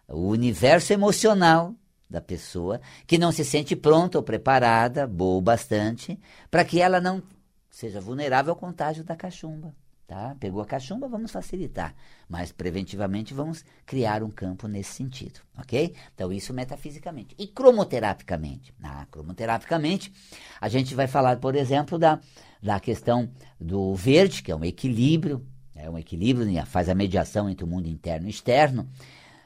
o 0.07 0.29
universo 0.29 0.93
emocional 0.93 1.75
da 2.09 2.21
pessoa 2.21 2.79
que 3.05 3.17
não 3.17 3.33
se 3.33 3.43
sente 3.43 3.75
pronta 3.75 4.17
ou 4.17 4.23
preparada, 4.23 5.05
boa 5.05 5.37
o 5.37 5.41
bastante, 5.41 6.19
para 6.49 6.63
que 6.63 6.79
ela 6.79 7.01
não 7.01 7.21
seja 7.69 7.99
vulnerável 7.99 8.53
ao 8.53 8.59
contágio 8.59 9.03
da 9.03 9.15
cachumba. 9.15 9.73
Tá? 10.09 10.35
Pegou 10.39 10.59
a 10.59 10.65
cachumba, 10.65 11.07
vamos 11.07 11.29
facilitar, 11.29 11.93
mas 12.27 12.51
preventivamente 12.51 13.31
vamos 13.31 13.63
criar 13.85 14.23
um 14.23 14.31
campo 14.31 14.67
nesse 14.67 14.93
sentido, 14.93 15.39
ok? 15.55 15.93
Então, 16.15 16.33
isso 16.33 16.51
metafisicamente. 16.51 17.35
E 17.37 17.45
cromoterapicamente? 17.45 18.73
Ah, 18.81 19.05
cromoterapicamente, 19.11 20.11
a 20.59 20.67
gente 20.67 20.95
vai 20.95 21.05
falar, 21.05 21.37
por 21.37 21.55
exemplo, 21.55 21.99
da, 21.99 22.19
da 22.59 22.79
questão 22.79 23.29
do 23.61 23.93
verde, 23.93 24.41
que 24.41 24.51
é 24.51 24.55
um 24.55 24.65
equilíbrio, 24.65 25.45
é 25.75 25.87
um 25.87 25.95
equilíbrio, 25.95 26.65
faz 26.65 26.89
a 26.89 26.95
mediação 26.95 27.47
entre 27.47 27.63
o 27.63 27.67
mundo 27.67 27.87
interno 27.87 28.25
e 28.25 28.31
externo, 28.31 28.89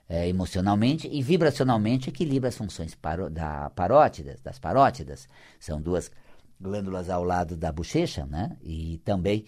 é, 0.07 0.29
emocionalmente 0.29 1.09
e 1.11 1.21
vibracionalmente 1.21 2.07
equilibra 2.07 2.47
as 2.47 2.55
funções 2.55 2.95
paro, 2.95 3.29
da 3.29 3.69
parótidas, 3.71 4.39
das 4.39 4.59
parótidas. 4.59 5.27
São 5.59 5.81
duas 5.81 6.09
glândulas 6.57 7.09
ao 7.09 7.21
lado 7.21 7.57
da 7.57 7.69
bochecha, 7.69 8.25
né? 8.25 8.55
E 8.61 9.01
também 9.03 9.43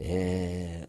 é, 0.00 0.86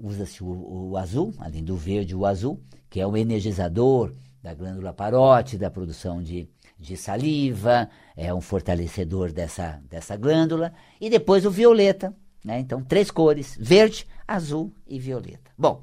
usa-se 0.00 0.44
o, 0.44 0.90
o, 0.90 0.96
azul, 0.96 1.34
além 1.38 1.64
do 1.64 1.76
verde, 1.76 2.14
o 2.14 2.24
azul, 2.24 2.60
que 2.88 3.00
é 3.00 3.06
o 3.06 3.16
energizador 3.16 4.12
da 4.40 4.54
glândula 4.54 4.92
parótida, 4.92 5.66
da 5.66 5.70
produção 5.70 6.22
de, 6.22 6.48
de 6.78 6.96
saliva, 6.96 7.90
é 8.16 8.32
um 8.32 8.40
fortalecedor 8.40 9.32
dessa, 9.32 9.82
dessa 9.90 10.16
glândula, 10.16 10.72
e 11.00 11.10
depois 11.10 11.44
o 11.44 11.50
violeta, 11.50 12.14
né? 12.44 12.60
então 12.60 12.82
três 12.82 13.10
cores, 13.10 13.56
verde, 13.58 14.06
azul 14.26 14.72
e 14.86 15.00
violeta. 15.00 15.50
Bom, 15.58 15.82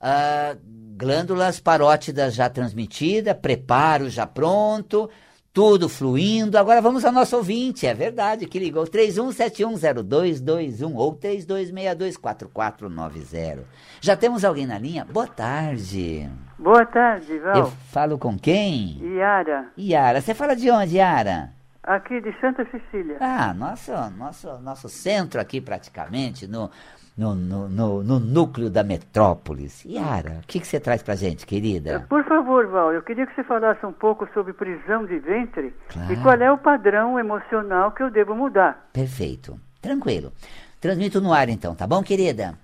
uh, 0.00 0.58
glândulas 0.96 1.60
parótidas 1.60 2.34
já 2.34 2.48
transmitida, 2.48 3.34
preparo 3.34 4.08
já 4.08 4.26
pronto, 4.26 5.10
tudo 5.58 5.88
fluindo. 5.88 6.56
Agora 6.56 6.80
vamos 6.80 7.04
ao 7.04 7.10
nosso 7.10 7.36
ouvinte, 7.36 7.84
é 7.84 7.92
verdade, 7.92 8.46
que 8.46 8.60
ligou 8.60 8.84
31710221 8.84 10.94
ou 10.94 11.16
32624490. 11.16 13.64
Já 14.00 14.16
temos 14.16 14.44
alguém 14.44 14.68
na 14.68 14.78
linha? 14.78 15.04
Boa 15.04 15.26
tarde. 15.26 16.30
Boa 16.56 16.86
tarde, 16.86 17.36
Val. 17.40 17.56
Eu 17.56 17.66
falo 17.90 18.16
com 18.18 18.38
quem? 18.38 19.00
Yara. 19.16 19.66
Yara, 19.76 20.20
você 20.20 20.32
fala 20.32 20.54
de 20.54 20.70
onde, 20.70 20.98
Yara? 20.98 21.50
Aqui 21.82 22.20
de 22.20 22.32
Santa 22.40 22.64
Cecília. 22.70 23.16
Ah, 23.18 23.52
nosso, 23.52 23.90
nosso, 24.16 24.60
nosso 24.60 24.88
centro 24.88 25.40
aqui 25.40 25.60
praticamente, 25.60 26.46
no, 26.46 26.70
no, 27.18 27.34
no, 27.34 27.68
no, 27.68 28.02
no 28.04 28.20
núcleo 28.20 28.70
da 28.70 28.84
metrópolis. 28.84 29.84
Yara, 29.84 30.38
o 30.44 30.46
que, 30.46 30.60
que 30.60 30.66
você 30.66 30.78
traz 30.78 31.02
pra 31.02 31.16
gente, 31.16 31.44
querida? 31.44 32.06
Por 32.08 32.24
favor, 32.24 32.68
Val, 32.68 32.92
eu 32.92 33.02
queria 33.02 33.26
que 33.26 33.34
você 33.34 33.42
falasse 33.42 33.84
um 33.84 33.92
pouco 33.92 34.28
sobre 34.32 34.52
prisão 34.52 35.04
de 35.04 35.18
ventre 35.18 35.74
claro. 35.88 36.12
e 36.12 36.16
qual 36.18 36.36
é 36.36 36.52
o 36.52 36.56
padrão 36.56 37.18
emocional 37.18 37.90
que 37.90 38.04
eu 38.04 38.10
devo 38.10 38.36
mudar. 38.36 38.88
Perfeito. 38.92 39.58
Tranquilo. 39.82 40.32
Transmito 40.80 41.20
no 41.20 41.32
ar 41.32 41.48
então, 41.48 41.74
tá 41.74 41.88
bom, 41.88 42.04
querida? 42.04 42.54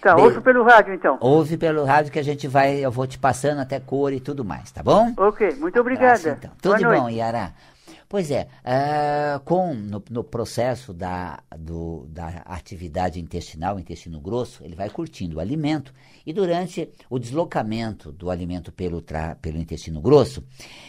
Tá, 0.00 0.14
Be 0.14 0.22
ouve 0.22 0.40
pelo 0.40 0.62
rádio 0.62 0.94
então. 0.94 1.18
Ouve 1.20 1.58
pelo 1.58 1.84
rádio 1.84 2.10
que 2.10 2.18
a 2.18 2.24
gente 2.24 2.48
vai, 2.48 2.78
eu 2.78 2.90
vou 2.90 3.06
te 3.06 3.18
passando 3.18 3.60
até 3.60 3.78
cor 3.78 4.12
e 4.12 4.20
tudo 4.20 4.42
mais, 4.44 4.70
tá 4.70 4.82
bom? 4.82 5.12
Ok, 5.18 5.56
muito 5.56 5.78
obrigada. 5.78 6.14
Abraço, 6.14 6.28
então. 6.28 6.50
Tudo 6.62 6.70
Boa 6.70 6.78
de 6.78 6.84
noite. 6.84 7.00
bom, 7.00 7.08
Yara. 7.10 7.52
Pois 8.08 8.30
é, 8.30 8.48
uh, 8.64 9.38
com 9.40 9.74
no, 9.74 10.02
no, 10.10 10.24
processo 10.24 10.94
da, 10.94 11.42
do, 11.58 12.06
da 12.08 12.28
atividade 12.46 13.20
intestinal, 13.20 13.78
intestino 13.78 14.18
grosso, 14.18 14.64
ele 14.64 14.74
vai 14.74 14.88
curtindo 14.88 15.36
o 15.36 15.40
alimento 15.40 15.92
e 16.24 16.32
durante 16.32 16.88
o 17.10 17.18
deslocamento 17.18 18.10
do 18.10 18.30
alimento 18.30 18.72
pelo, 18.72 19.02
tra, 19.02 19.34
pelo 19.34 19.58
intestino 19.58 20.00
grosso, 20.00 20.42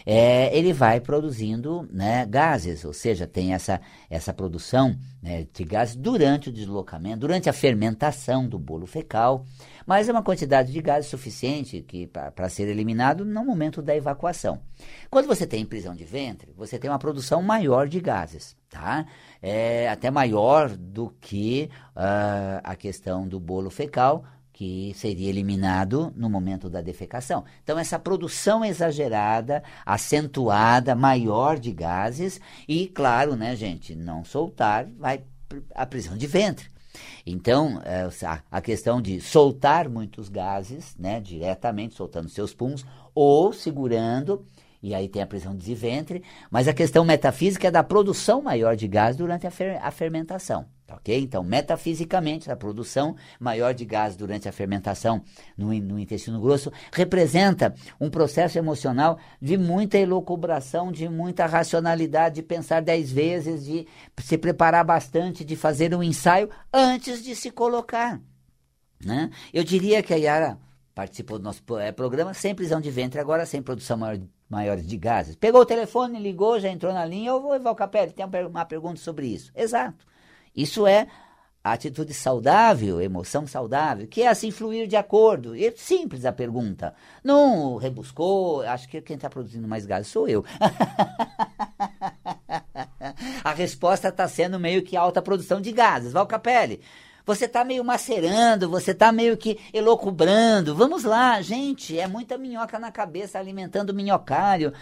é, 0.06 0.58
ele 0.58 0.72
vai 0.72 1.02
produzindo 1.02 1.86
né, 1.92 2.26
gases, 2.26 2.86
ou 2.86 2.94
seja, 2.94 3.28
tem 3.28 3.54
essa, 3.54 3.82
essa 4.10 4.34
produção 4.34 4.98
né, 5.22 5.48
de 5.54 5.64
gases 5.64 5.96
durante 5.96 6.50
o 6.50 6.52
deslocamento, 6.52 7.20
durante 7.20 7.50
a 7.50 7.54
fermentação 7.54 8.48
do 8.48 8.58
bolo 8.58 8.86
fecal 8.86 9.46
mas 9.90 10.08
é 10.08 10.12
uma 10.12 10.22
quantidade 10.22 10.72
de 10.72 10.80
gás 10.84 11.08
suficiente 11.08 11.84
para 12.14 12.48
ser 12.48 12.68
eliminado 12.68 13.26
no 13.26 13.44
momento 13.44 13.82
da 13.82 13.96
evacuação. 13.96 14.62
Quando 15.10 15.26
você 15.26 15.48
tem 15.48 15.66
prisão 15.66 15.96
de 15.96 16.06
ventre, 16.06 16.54
você 16.56 16.78
tem 16.78 16.92
uma 16.92 17.00
produção 17.00 17.42
maior 17.42 17.88
de 17.88 18.00
gases, 18.00 18.56
tá? 18.70 19.08
É 19.42 19.90
até 19.90 20.12
maior 20.12 20.70
do 20.70 21.10
que 21.20 21.72
uh, 21.96 22.62
a 22.64 22.76
questão 22.76 23.28
do 23.28 23.40
bolo 23.40 23.72
fecal, 23.72 24.24
que 24.60 24.92
seria 24.94 25.30
eliminado 25.30 26.12
no 26.18 26.30
momento 26.30 26.70
da 26.70 26.82
defecação. 26.82 27.46
Então, 27.64 27.80
essa 27.80 27.98
produção 27.98 28.66
exagerada, 28.66 29.64
acentuada, 29.86 30.94
maior 30.94 31.58
de 31.58 31.72
gases, 31.72 32.42
e, 32.68 32.86
claro, 32.88 33.38
né, 33.38 33.56
gente, 33.56 33.96
não 33.96 34.26
soltar 34.26 34.86
vai 35.00 35.24
a 35.74 35.86
prisão 35.86 36.18
de 36.18 36.28
ventre. 36.28 36.68
Então, 37.26 37.82
é, 37.86 38.10
a 38.52 38.60
questão 38.60 39.02
de 39.02 39.22
soltar 39.22 39.88
muitos 39.88 40.28
gases, 40.28 40.94
né, 41.00 41.22
diretamente, 41.22 41.96
soltando 41.96 42.28
seus 42.28 42.54
puns, 42.54 42.86
ou 43.16 43.54
segurando, 43.54 44.46
e 44.84 44.94
aí 44.94 45.08
tem 45.08 45.22
a 45.22 45.28
prisão 45.28 45.56
de 45.56 45.74
ventre, 45.74 46.22
mas 46.52 46.68
a 46.68 46.74
questão 46.74 47.06
metafísica 47.06 47.70
é 47.70 47.72
da 47.72 47.82
produção 47.82 48.42
maior 48.42 48.76
de 48.76 48.90
gás 48.90 49.16
durante 49.16 49.48
a, 49.48 49.52
fer 49.52 49.80
a 49.82 49.90
fermentação. 49.90 50.66
Tá 50.90 50.96
ok? 50.96 51.20
Então, 51.20 51.44
metafisicamente, 51.44 52.50
a 52.50 52.56
produção 52.56 53.16
maior 53.40 53.76
de 53.76 53.86
gás 53.86 54.16
durante 54.16 54.50
a 54.50 54.52
fermentação 54.52 55.22
no, 55.56 55.72
no, 55.72 56.00
intestino 56.00 56.42
grosso 56.42 56.74
representa 56.92 57.76
um 58.02 58.10
processo 58.10 58.58
emocional 58.58 59.20
de 59.40 59.56
muita 59.56 60.00
elucubração, 60.00 60.92
de 60.92 61.08
muita 61.08 61.46
racionalidade, 61.46 62.38
de 62.38 62.42
pensar 62.42 62.82
dez 62.82 63.12
vezes, 63.12 63.66
de 63.66 63.86
se 64.18 64.36
preparar 64.36 64.84
bastante, 64.84 65.46
de 65.46 65.56
fazer 65.56 65.94
um 65.94 66.02
ensaio 66.02 66.50
antes 66.74 67.24
de 67.24 67.36
se 67.36 67.52
colocar. 67.52 68.20
Né? 69.06 69.30
Eu 69.54 69.64
diria 69.64 70.02
que 70.02 70.12
a 70.12 70.18
Yara 70.18 70.58
participou 70.96 71.38
do 71.38 71.44
nosso 71.44 71.62
é, 71.78 71.92
programa 71.92 72.34
sem 72.34 72.56
prisão 72.56 72.82
de 72.82 72.90
ventre, 72.90 73.20
agora 73.20 73.46
sem 73.46 73.62
produção 73.62 73.96
maior, 74.50 74.78
de 74.78 74.98
gases. 74.98 75.36
Pegou 75.36 75.62
o 75.62 75.66
telefone, 75.68 76.18
ligou, 76.20 76.60
já 76.60 76.68
entrou 76.68 76.92
na 76.92 77.06
linha. 77.06 77.30
Eu 77.30 77.40
vou, 77.40 77.76
Capelli, 77.76 78.12
tem 78.12 78.26
uma 78.26 78.66
pergunta 78.66 79.00
sobre 79.00 79.28
isso. 79.28 79.52
Exato. 79.56 80.09
Isso 80.56 80.88
é 80.88 81.08
atitude 81.64 82.14
saudável, 82.14 83.02
emoção 83.02 83.46
saudável, 83.46 84.08
que 84.08 84.22
é 84.22 84.28
assim 84.28 84.52
fluir 84.52 84.88
de 84.88 84.96
acordo. 84.96 85.56
É 85.56 85.72
simples 85.72 86.26
a 86.26 86.32
pergunta. 86.32 86.94
Não 87.24 87.78
rebuscou, 87.78 88.62
acho 88.62 88.88
que 88.88 89.02
quem 89.02 89.16
está 89.16 89.30
produzindo 89.30 89.68
mais 89.68 89.86
gás 89.86 90.08
sou 90.08 90.28
eu. 90.28 90.46
a 93.44 93.54
resposta 93.54 94.10
está 94.10 94.28
sendo 94.28 94.60
meio 94.60 94.84
que 94.84 94.98
alta 94.98 95.22
produção 95.22 95.62
de 95.62 95.72
gases. 95.72 96.14
Val 96.14 96.28
Capelli, 96.28 96.82
você 97.26 97.46
está 97.46 97.64
meio 97.64 97.84
macerando, 97.84 98.70
você 98.70 98.92
está 98.92 99.12
meio 99.12 99.38
que 99.38 99.60
elocubrando. 99.74 100.74
Vamos 100.74 101.04
lá, 101.04 101.42
gente, 101.42 102.00
é 102.00 102.08
muita 102.08 102.38
minhoca 102.38 102.80
na 102.80 102.92
cabeça 102.92 103.38
alimentando 103.38 103.92
o 103.92 103.96
minhocário 103.96 104.74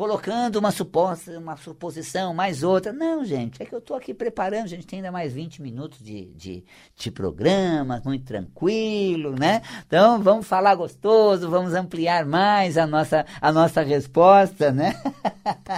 colocando 0.00 0.56
uma 0.56 0.70
suposta, 0.70 1.38
uma 1.38 1.58
suposição, 1.58 2.32
mais 2.32 2.62
outra. 2.62 2.90
Não, 2.90 3.22
gente, 3.22 3.62
é 3.62 3.66
que 3.66 3.74
eu 3.74 3.80
estou 3.80 3.94
aqui 3.94 4.14
preparando, 4.14 4.66
gente 4.66 4.86
tem 4.86 5.00
ainda 5.00 5.12
mais 5.12 5.34
20 5.34 5.60
minutos 5.60 5.98
de, 5.98 6.24
de, 6.34 6.64
de 6.96 7.10
programa, 7.10 8.00
muito 8.02 8.24
tranquilo, 8.24 9.38
né? 9.38 9.60
Então, 9.86 10.22
vamos 10.22 10.46
falar 10.46 10.74
gostoso, 10.74 11.50
vamos 11.50 11.74
ampliar 11.74 12.24
mais 12.24 12.78
a 12.78 12.86
nossa, 12.86 13.26
a 13.42 13.52
nossa 13.52 13.82
resposta, 13.82 14.72
né? 14.72 14.98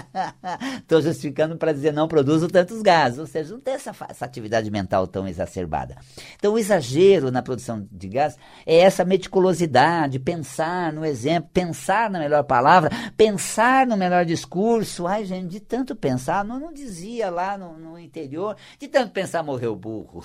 Estou 0.79 1.03
justificando 1.03 1.57
para 1.57 1.73
dizer 1.73 1.93
não 1.93 2.07
produzo 2.07 2.47
tantos 2.47 2.81
gases, 2.81 3.19
ou 3.19 3.27
seja, 3.27 3.53
não 3.53 3.61
tem 3.61 3.75
essa, 3.75 3.91
essa 4.09 4.25
atividade 4.25 4.71
mental 4.71 5.09
tão 5.09 5.27
exacerbada. 5.27 5.97
Então, 6.37 6.55
o 6.55 6.59
exagero 6.61 7.33
na 7.33 7.43
produção 7.43 7.85
de 7.91 8.07
gás 8.07 8.39
é 8.65 8.77
essa 8.77 9.05
meticulosidade, 9.05 10.21
pensar 10.21 10.93
no 10.93 11.05
exemplo, 11.05 11.51
pensar 11.53 12.09
na 12.09 12.21
melhor 12.21 12.45
palavra, 12.45 12.89
pensar 13.17 13.85
no 13.85 13.97
melhor 13.97 14.12
melhor 14.13 14.27
discurso. 14.27 15.07
Ai, 15.07 15.25
gente, 15.25 15.49
de 15.49 15.61
tanto 15.61 15.97
pensar, 15.97 16.45
não, 16.45 16.61
não 16.61 16.73
dizia 16.73 17.31
lá 17.31 17.57
no, 17.57 17.79
no 17.79 17.99
interior, 17.99 18.57
de 18.79 18.87
tanto 18.87 19.11
pensar 19.11 19.43
morreu 19.43 19.75
burro. 19.75 20.25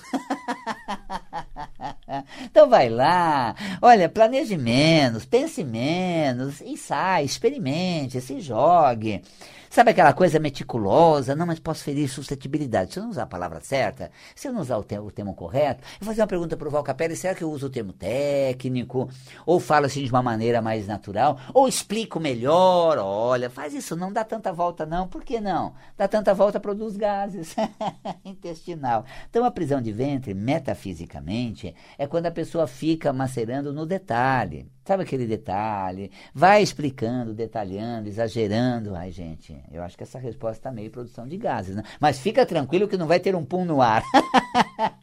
então 2.44 2.68
vai 2.68 2.90
lá, 2.90 3.54
olha, 3.80 4.08
planeje 4.08 4.58
menos, 4.58 5.24
pense 5.24 5.64
menos, 5.64 6.60
ensaie, 6.60 7.24
experimente, 7.24 8.20
se 8.20 8.40
jogue. 8.40 9.22
Sabe 9.70 9.90
aquela 9.90 10.12
coisa 10.12 10.38
meticulosa? 10.38 11.36
Não, 11.36 11.46
mas 11.46 11.58
posso 11.58 11.84
ferir 11.84 12.08
suscetibilidade. 12.08 12.92
Se 12.92 12.98
eu 12.98 13.02
não 13.02 13.10
usar 13.10 13.24
a 13.24 13.26
palavra 13.26 13.60
certa, 13.60 14.10
se 14.34 14.48
eu 14.48 14.52
não 14.52 14.60
usar 14.60 14.78
o, 14.78 14.82
termo, 14.82 15.06
o 15.06 15.10
termo 15.10 15.34
correto, 15.34 15.82
eu 15.82 16.06
vou 16.06 16.08
fazer 16.08 16.22
uma 16.22 16.26
pergunta 16.26 16.56
para 16.56 16.68
o 16.68 16.70
Val 16.70 16.82
Capelli, 16.82 17.14
será 17.14 17.34
que 17.34 17.44
eu 17.44 17.50
uso 17.50 17.66
o 17.66 17.70
termo 17.70 17.92
técnico? 17.92 19.08
Ou 19.44 19.60
falo 19.60 19.86
assim 19.86 20.04
de 20.04 20.10
uma 20.10 20.22
maneira 20.22 20.62
mais 20.62 20.86
natural? 20.86 21.38
Ou 21.52 21.68
explico 21.68 22.18
melhor? 22.18 22.98
Olha, 22.98 23.50
faz 23.50 23.74
isso, 23.74 23.94
não 23.94 24.12
dá 24.12 24.24
tanta 24.24 24.52
volta 24.52 24.86
não. 24.86 25.06
Por 25.06 25.22
que 25.22 25.40
não? 25.40 25.74
Dá 25.96 26.08
tanta 26.08 26.32
volta, 26.32 26.58
produz 26.58 26.96
gases 26.96 27.54
intestinal. 28.24 29.04
Então 29.28 29.44
a 29.44 29.50
prisão 29.50 29.82
de 29.82 29.92
ventre, 29.92 30.32
metafisicamente, 30.34 31.74
é 31.98 32.06
quando 32.06 32.26
a 32.26 32.30
pessoa 32.30 32.66
fica 32.66 33.12
macerando 33.12 33.72
no 33.72 33.84
detalhe. 33.84 34.70
Sabe 34.88 35.02
aquele 35.02 35.26
detalhe? 35.26 36.10
Vai 36.32 36.62
explicando, 36.62 37.34
detalhando, 37.34 38.08
exagerando. 38.08 38.94
Ai, 38.94 39.10
gente, 39.10 39.54
eu 39.70 39.82
acho 39.82 39.94
que 39.94 40.02
essa 40.02 40.18
resposta 40.18 40.56
está 40.56 40.72
meio 40.72 40.90
produção 40.90 41.28
de 41.28 41.36
gases, 41.36 41.76
né? 41.76 41.82
Mas 42.00 42.18
fica 42.18 42.46
tranquilo 42.46 42.88
que 42.88 42.96
não 42.96 43.06
vai 43.06 43.20
ter 43.20 43.36
um 43.36 43.44
pum 43.44 43.66
no 43.66 43.82
ar. 43.82 44.02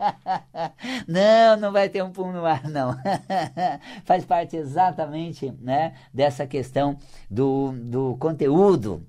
não, 1.07 1.57
não 1.57 1.71
vai 1.71 1.87
ter 1.87 2.03
um 2.03 2.09
pum 2.09 2.31
no 2.31 2.43
ar, 2.43 2.67
não. 2.67 2.97
Faz 4.05 4.25
parte 4.25 4.57
exatamente 4.57 5.53
né, 5.61 5.93
dessa 6.11 6.47
questão 6.47 6.97
do, 7.29 7.71
do 7.73 8.17
conteúdo 8.17 9.05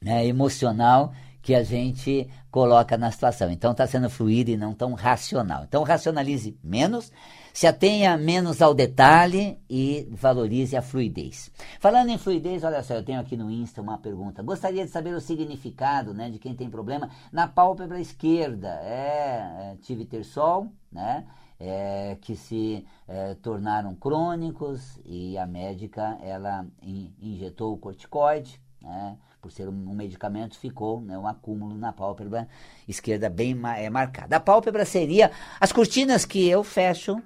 né, 0.00 0.26
emocional 0.26 1.12
que 1.42 1.54
a 1.54 1.62
gente 1.62 2.26
coloca 2.50 2.96
na 2.96 3.10
situação. 3.10 3.50
Então 3.50 3.72
está 3.72 3.86
sendo 3.86 4.08
fluido 4.08 4.50
e 4.50 4.56
não 4.56 4.72
tão 4.72 4.94
racional. 4.94 5.64
Então 5.64 5.82
racionalize 5.82 6.58
menos 6.64 7.12
se 7.56 7.66
atenha 7.66 8.18
menos 8.18 8.60
ao 8.60 8.74
detalhe 8.74 9.58
e 9.66 10.06
valorize 10.10 10.76
a 10.76 10.82
fluidez. 10.82 11.50
Falando 11.80 12.10
em 12.10 12.18
fluidez, 12.18 12.62
olha 12.62 12.82
só, 12.82 12.92
eu 12.92 13.02
tenho 13.02 13.18
aqui 13.18 13.34
no 13.34 13.50
Insta 13.50 13.80
uma 13.80 13.96
pergunta. 13.96 14.42
Gostaria 14.42 14.84
de 14.84 14.90
saber 14.90 15.14
o 15.14 15.20
significado, 15.22 16.12
né, 16.12 16.28
de 16.28 16.38
quem 16.38 16.54
tem 16.54 16.68
problema 16.68 17.08
na 17.32 17.48
pálpebra 17.48 17.98
esquerda. 17.98 18.68
É, 18.82 19.72
é 19.72 19.76
tive 19.80 20.04
tersol, 20.04 20.70
né? 20.92 21.24
É, 21.58 22.18
que 22.20 22.36
se 22.36 22.84
é, 23.08 23.32
tornaram 23.36 23.94
crônicos 23.94 25.00
e 25.06 25.38
a 25.38 25.46
médica 25.46 26.18
ela 26.20 26.66
in, 26.82 27.10
injetou 27.18 27.72
o 27.72 27.78
corticoide, 27.78 28.60
né? 28.82 29.16
por 29.40 29.50
ser 29.50 29.66
um, 29.66 29.72
um 29.72 29.94
medicamento, 29.94 30.58
ficou 30.58 31.00
né, 31.00 31.16
um 31.16 31.26
acúmulo 31.26 31.74
na 31.74 31.90
pálpebra 31.90 32.46
esquerda 32.86 33.30
bem 33.30 33.58
é, 33.78 33.88
marcada. 33.88 34.36
A 34.36 34.40
pálpebra 34.40 34.84
seria 34.84 35.30
as 35.58 35.72
cortinas 35.72 36.26
que 36.26 36.46
eu 36.46 36.62
fecho 36.62 37.16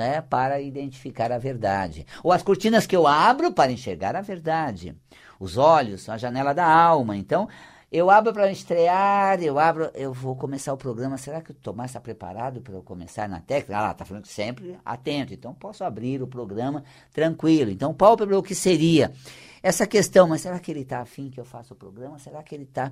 né, 0.00 0.22
para 0.22 0.62
identificar 0.62 1.30
a 1.30 1.36
verdade. 1.36 2.06
Ou 2.24 2.32
as 2.32 2.42
cortinas 2.42 2.86
que 2.86 2.96
eu 2.96 3.06
abro 3.06 3.52
para 3.52 3.70
enxergar 3.70 4.16
a 4.16 4.22
verdade. 4.22 4.96
Os 5.38 5.58
olhos 5.58 6.00
são 6.00 6.14
a 6.14 6.18
janela 6.18 6.54
da 6.54 6.66
alma. 6.66 7.18
Então, 7.18 7.46
eu 7.92 8.08
abro 8.08 8.32
para 8.32 8.50
estrear, 8.50 9.42
eu 9.42 9.58
abro, 9.58 9.90
eu 9.94 10.10
vou 10.10 10.34
começar 10.34 10.72
o 10.72 10.76
programa. 10.78 11.18
Será 11.18 11.42
que 11.42 11.50
o 11.50 11.54
Tomás 11.54 11.90
está 11.90 12.00
preparado 12.00 12.62
para 12.62 12.72
eu 12.72 12.82
começar 12.82 13.28
na 13.28 13.40
técnica? 13.40 13.88
Ah, 13.88 13.90
está 13.90 14.06
falando 14.06 14.24
sempre 14.24 14.78
atento. 14.82 15.34
Então, 15.34 15.52
posso 15.52 15.84
abrir 15.84 16.22
o 16.22 16.26
programa 16.26 16.82
tranquilo. 17.12 17.70
Então, 17.70 17.92
pálpebra, 17.92 18.38
o 18.38 18.42
que 18.42 18.54
seria? 18.54 19.12
Essa 19.62 19.86
questão, 19.86 20.26
mas 20.26 20.40
será 20.40 20.58
que 20.58 20.70
ele 20.70 20.80
está 20.80 21.00
afim 21.00 21.28
que 21.28 21.38
eu 21.38 21.44
faça 21.44 21.74
o 21.74 21.76
programa? 21.76 22.18
Será 22.18 22.42
que 22.42 22.54
ele 22.54 22.64
está 22.64 22.90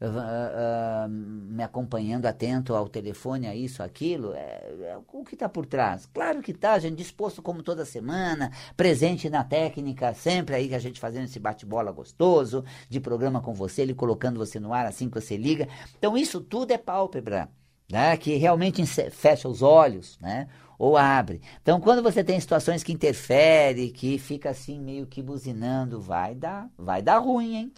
uh, 0.00 1.06
uh, 1.06 1.08
me 1.08 1.62
acompanhando 1.62 2.26
atento 2.26 2.72
ao 2.72 2.88
telefone, 2.88 3.48
a 3.48 3.54
isso, 3.54 3.82
aquilo? 3.82 4.32
É, 4.32 4.74
é, 4.82 4.98
o 5.12 5.24
que 5.24 5.34
está 5.34 5.48
por 5.48 5.66
trás? 5.66 6.08
Claro 6.14 6.40
que 6.40 6.52
está, 6.52 6.78
gente, 6.78 6.94
disposto 6.96 7.42
como 7.42 7.64
toda 7.64 7.84
semana, 7.84 8.52
presente 8.76 9.28
na 9.28 9.42
técnica, 9.42 10.14
sempre 10.14 10.54
aí 10.54 10.68
que 10.68 10.74
a 10.76 10.78
gente 10.78 11.00
fazendo 11.00 11.24
esse 11.24 11.40
bate-bola 11.40 11.90
gostoso, 11.90 12.64
de 12.88 13.00
programa 13.00 13.40
com 13.40 13.52
você, 13.52 13.82
ele 13.82 13.94
colocando 13.94 14.38
você 14.38 14.60
no 14.60 14.72
ar 14.72 14.86
assim 14.86 15.10
que 15.10 15.20
você 15.20 15.36
liga. 15.36 15.68
Então 15.98 16.16
isso 16.16 16.40
tudo 16.40 16.70
é 16.70 16.78
pálpebra. 16.78 17.48
Né, 17.90 18.16
que 18.16 18.36
realmente 18.36 18.84
fecha 19.10 19.46
os 19.46 19.60
olhos, 19.60 20.18
né, 20.18 20.48
ou 20.78 20.96
abre. 20.96 21.42
Então, 21.60 21.80
quando 21.80 22.02
você 22.02 22.24
tem 22.24 22.40
situações 22.40 22.82
que 22.82 22.92
interfere, 22.92 23.90
que 23.90 24.18
fica 24.18 24.50
assim 24.50 24.80
meio 24.80 25.06
que 25.06 25.22
buzinando, 25.22 26.00
vai 26.00 26.34
dar, 26.34 26.68
vai 26.78 27.02
dar 27.02 27.18
ruim, 27.18 27.56
hein? 27.56 27.72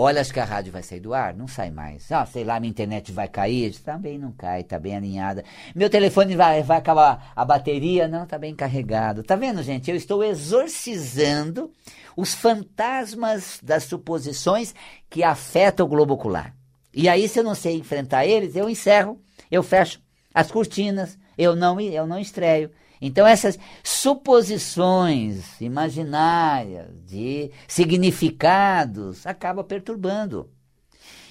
Olha, 0.00 0.20
acho 0.20 0.32
que 0.32 0.38
a 0.38 0.44
rádio 0.44 0.72
vai 0.72 0.82
sair 0.82 1.00
do 1.00 1.12
ar, 1.12 1.34
não 1.34 1.48
sai 1.48 1.70
mais. 1.72 2.12
Ah, 2.12 2.24
sei 2.24 2.44
lá, 2.44 2.60
minha 2.60 2.70
internet 2.70 3.10
vai 3.10 3.26
cair, 3.26 3.76
também 3.80 4.16
não 4.16 4.30
cai, 4.30 4.62
tá 4.62 4.78
bem 4.78 4.96
alinhada. 4.96 5.44
Meu 5.74 5.90
telefone 5.90 6.36
vai, 6.36 6.62
vai 6.62 6.78
acabar 6.78 7.32
a 7.34 7.44
bateria, 7.44 8.06
não, 8.06 8.24
tá 8.24 8.38
bem 8.38 8.54
carregado. 8.54 9.24
Tá 9.24 9.34
vendo, 9.34 9.60
gente? 9.60 9.90
Eu 9.90 9.96
estou 9.96 10.22
exorcizando 10.22 11.72
os 12.16 12.32
fantasmas 12.32 13.58
das 13.60 13.84
suposições 13.84 14.72
que 15.10 15.24
afetam 15.24 15.86
o 15.86 15.88
globo 15.88 16.14
ocular. 16.14 16.54
E 16.92 17.08
aí, 17.08 17.28
se 17.28 17.38
eu 17.38 17.44
não 17.44 17.54
sei 17.54 17.76
enfrentar 17.76 18.26
eles, 18.26 18.56
eu 18.56 18.68
encerro, 18.68 19.20
eu 19.50 19.62
fecho 19.62 20.00
as 20.32 20.50
cortinas, 20.50 21.18
eu 21.36 21.54
não, 21.54 21.80
eu 21.80 22.06
não 22.06 22.18
estreio. 22.18 22.70
Então, 23.00 23.26
essas 23.26 23.58
suposições 23.82 25.60
imaginárias 25.60 26.88
de 27.06 27.50
significados 27.66 29.26
acabam 29.26 29.64
perturbando. 29.64 30.50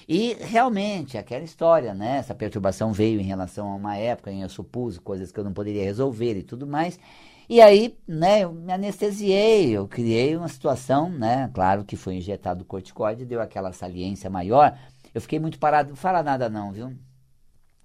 E 0.08 0.34
realmente, 0.40 1.18
aquela 1.18 1.44
história, 1.44 1.92
né? 1.92 2.16
Essa 2.16 2.34
perturbação 2.34 2.92
veio 2.92 3.20
em 3.20 3.24
relação 3.24 3.70
a 3.70 3.74
uma 3.74 3.96
época 3.96 4.32
em 4.32 4.38
que 4.38 4.44
eu 4.44 4.48
supus 4.48 4.98
coisas 4.98 5.30
que 5.30 5.38
eu 5.38 5.44
não 5.44 5.52
poderia 5.52 5.84
resolver 5.84 6.38
e 6.38 6.42
tudo 6.42 6.66
mais. 6.66 6.98
E 7.46 7.60
aí, 7.60 7.96
né, 8.06 8.40
eu 8.40 8.52
me 8.52 8.72
anestesiei, 8.72 9.70
eu 9.70 9.88
criei 9.88 10.36
uma 10.36 10.48
situação, 10.48 11.08
né, 11.08 11.50
claro 11.54 11.82
que 11.82 11.96
foi 11.96 12.16
injetado 12.16 12.62
corticoide, 12.62 13.24
deu 13.24 13.40
aquela 13.40 13.72
saliência 13.72 14.28
maior. 14.28 14.78
Eu 15.14 15.20
fiquei 15.20 15.38
muito 15.38 15.58
parado, 15.58 15.90
não 15.90 15.96
fala 15.96 16.22
nada 16.22 16.48
não, 16.48 16.72
viu? 16.72 16.92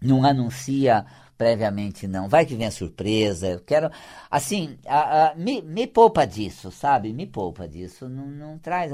Não 0.01 0.25
anuncia 0.25 1.05
previamente 1.37 2.07
não. 2.07 2.27
Vai 2.27 2.45
que 2.45 2.55
vem 2.55 2.67
a 2.67 2.71
surpresa. 2.71 3.47
Eu 3.47 3.59
quero, 3.59 3.89
assim, 4.29 4.77
me, 5.35 5.61
me 5.61 5.87
poupa 5.87 6.25
disso, 6.25 6.71
sabe? 6.71 7.11
Me 7.13 7.25
poupa 7.25 7.67
disso. 7.67 8.07
Não, 8.07 8.27
não 8.27 8.57
traz. 8.57 8.91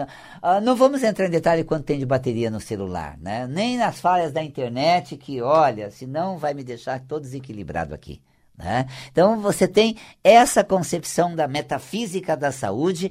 Não 0.63 0.75
vamos 0.75 1.03
entrar 1.03 1.27
em 1.27 1.31
detalhe 1.31 1.63
quanto 1.63 1.85
tem 1.85 1.99
de 1.99 2.05
bateria 2.05 2.49
no 2.49 2.59
celular, 2.59 3.17
né? 3.19 3.47
Nem 3.47 3.77
nas 3.77 3.99
falhas 3.99 4.31
da 4.31 4.43
internet 4.43 5.17
que, 5.17 5.41
olha, 5.41 5.91
senão 5.91 6.37
vai 6.37 6.53
me 6.53 6.63
deixar 6.63 6.99
todo 7.01 7.21
desequilibrado 7.21 7.93
aqui. 7.93 8.21
Né? 8.59 8.87
Então 9.09 9.39
você 9.39 9.67
tem 9.69 9.95
essa 10.21 10.65
concepção 10.65 11.33
da 11.33 11.47
metafísica 11.47 12.35
da 12.35 12.51
saúde 12.51 13.09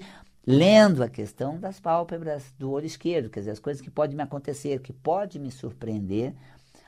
lendo 0.50 1.02
a 1.02 1.10
questão 1.10 1.60
das 1.60 1.78
pálpebras 1.78 2.54
do 2.58 2.70
olho 2.70 2.86
esquerdo, 2.86 3.28
quer 3.28 3.40
dizer, 3.40 3.50
as 3.50 3.58
coisas 3.58 3.82
que 3.82 3.90
podem 3.90 4.16
me 4.16 4.22
acontecer, 4.22 4.80
que 4.80 4.94
pode 4.94 5.38
me 5.38 5.50
surpreender, 5.50 6.34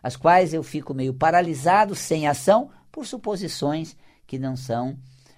as 0.03 0.17
quais 0.17 0.55
eu 0.55 0.63
fico 0.63 0.95
meio 0.95 1.13
paralisado, 1.13 1.95
sem 1.95 2.27
ação, 2.27 2.71
por 2.91 3.05
suposições 3.05 3.95
que 4.27 4.39
não 4.39 4.57
são 4.57 4.97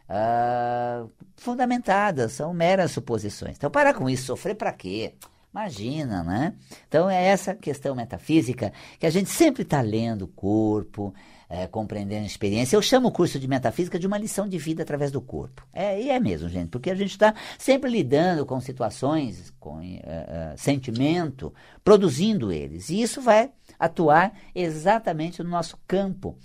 uh, 0.08 1.10
fundamentadas, 1.34 2.30
são 2.30 2.54
meras 2.54 2.92
suposições. 2.92 3.56
Então, 3.56 3.68
para 3.68 3.92
com 3.92 4.08
isso, 4.08 4.26
sofrer 4.26 4.54
para 4.54 4.72
quê? 4.72 5.16
Imagina, 5.52 6.24
né? 6.24 6.54
Então, 6.88 7.10
é 7.10 7.24
essa 7.24 7.54
questão 7.54 7.94
metafísica 7.94 8.72
que 8.98 9.06
a 9.06 9.10
gente 9.10 9.28
sempre 9.28 9.62
está 9.62 9.82
lendo 9.82 10.22
o 10.22 10.28
corpo, 10.28 11.14
é, 11.46 11.66
compreendendo 11.66 12.22
a 12.22 12.26
experiência. 12.26 12.74
Eu 12.74 12.80
chamo 12.80 13.08
o 13.08 13.12
curso 13.12 13.38
de 13.38 13.46
metafísica 13.46 13.98
de 13.98 14.06
uma 14.06 14.16
lição 14.16 14.48
de 14.48 14.56
vida 14.56 14.82
através 14.82 15.12
do 15.12 15.20
corpo. 15.20 15.66
É, 15.70 16.00
e 16.00 16.08
é 16.08 16.18
mesmo, 16.18 16.48
gente, 16.48 16.70
porque 16.70 16.90
a 16.90 16.94
gente 16.94 17.10
está 17.10 17.34
sempre 17.58 17.90
lidando 17.90 18.46
com 18.46 18.58
situações, 18.58 19.52
com 19.60 19.78
uh, 19.80 19.82
uh, 19.82 20.56
sentimento, 20.56 21.52
produzindo 21.84 22.50
eles. 22.50 22.88
E 22.88 23.02
isso 23.02 23.20
vai 23.20 23.50
atuar 23.78 24.32
exatamente 24.54 25.42
no 25.42 25.50
nosso 25.50 25.78
campo 25.86 26.38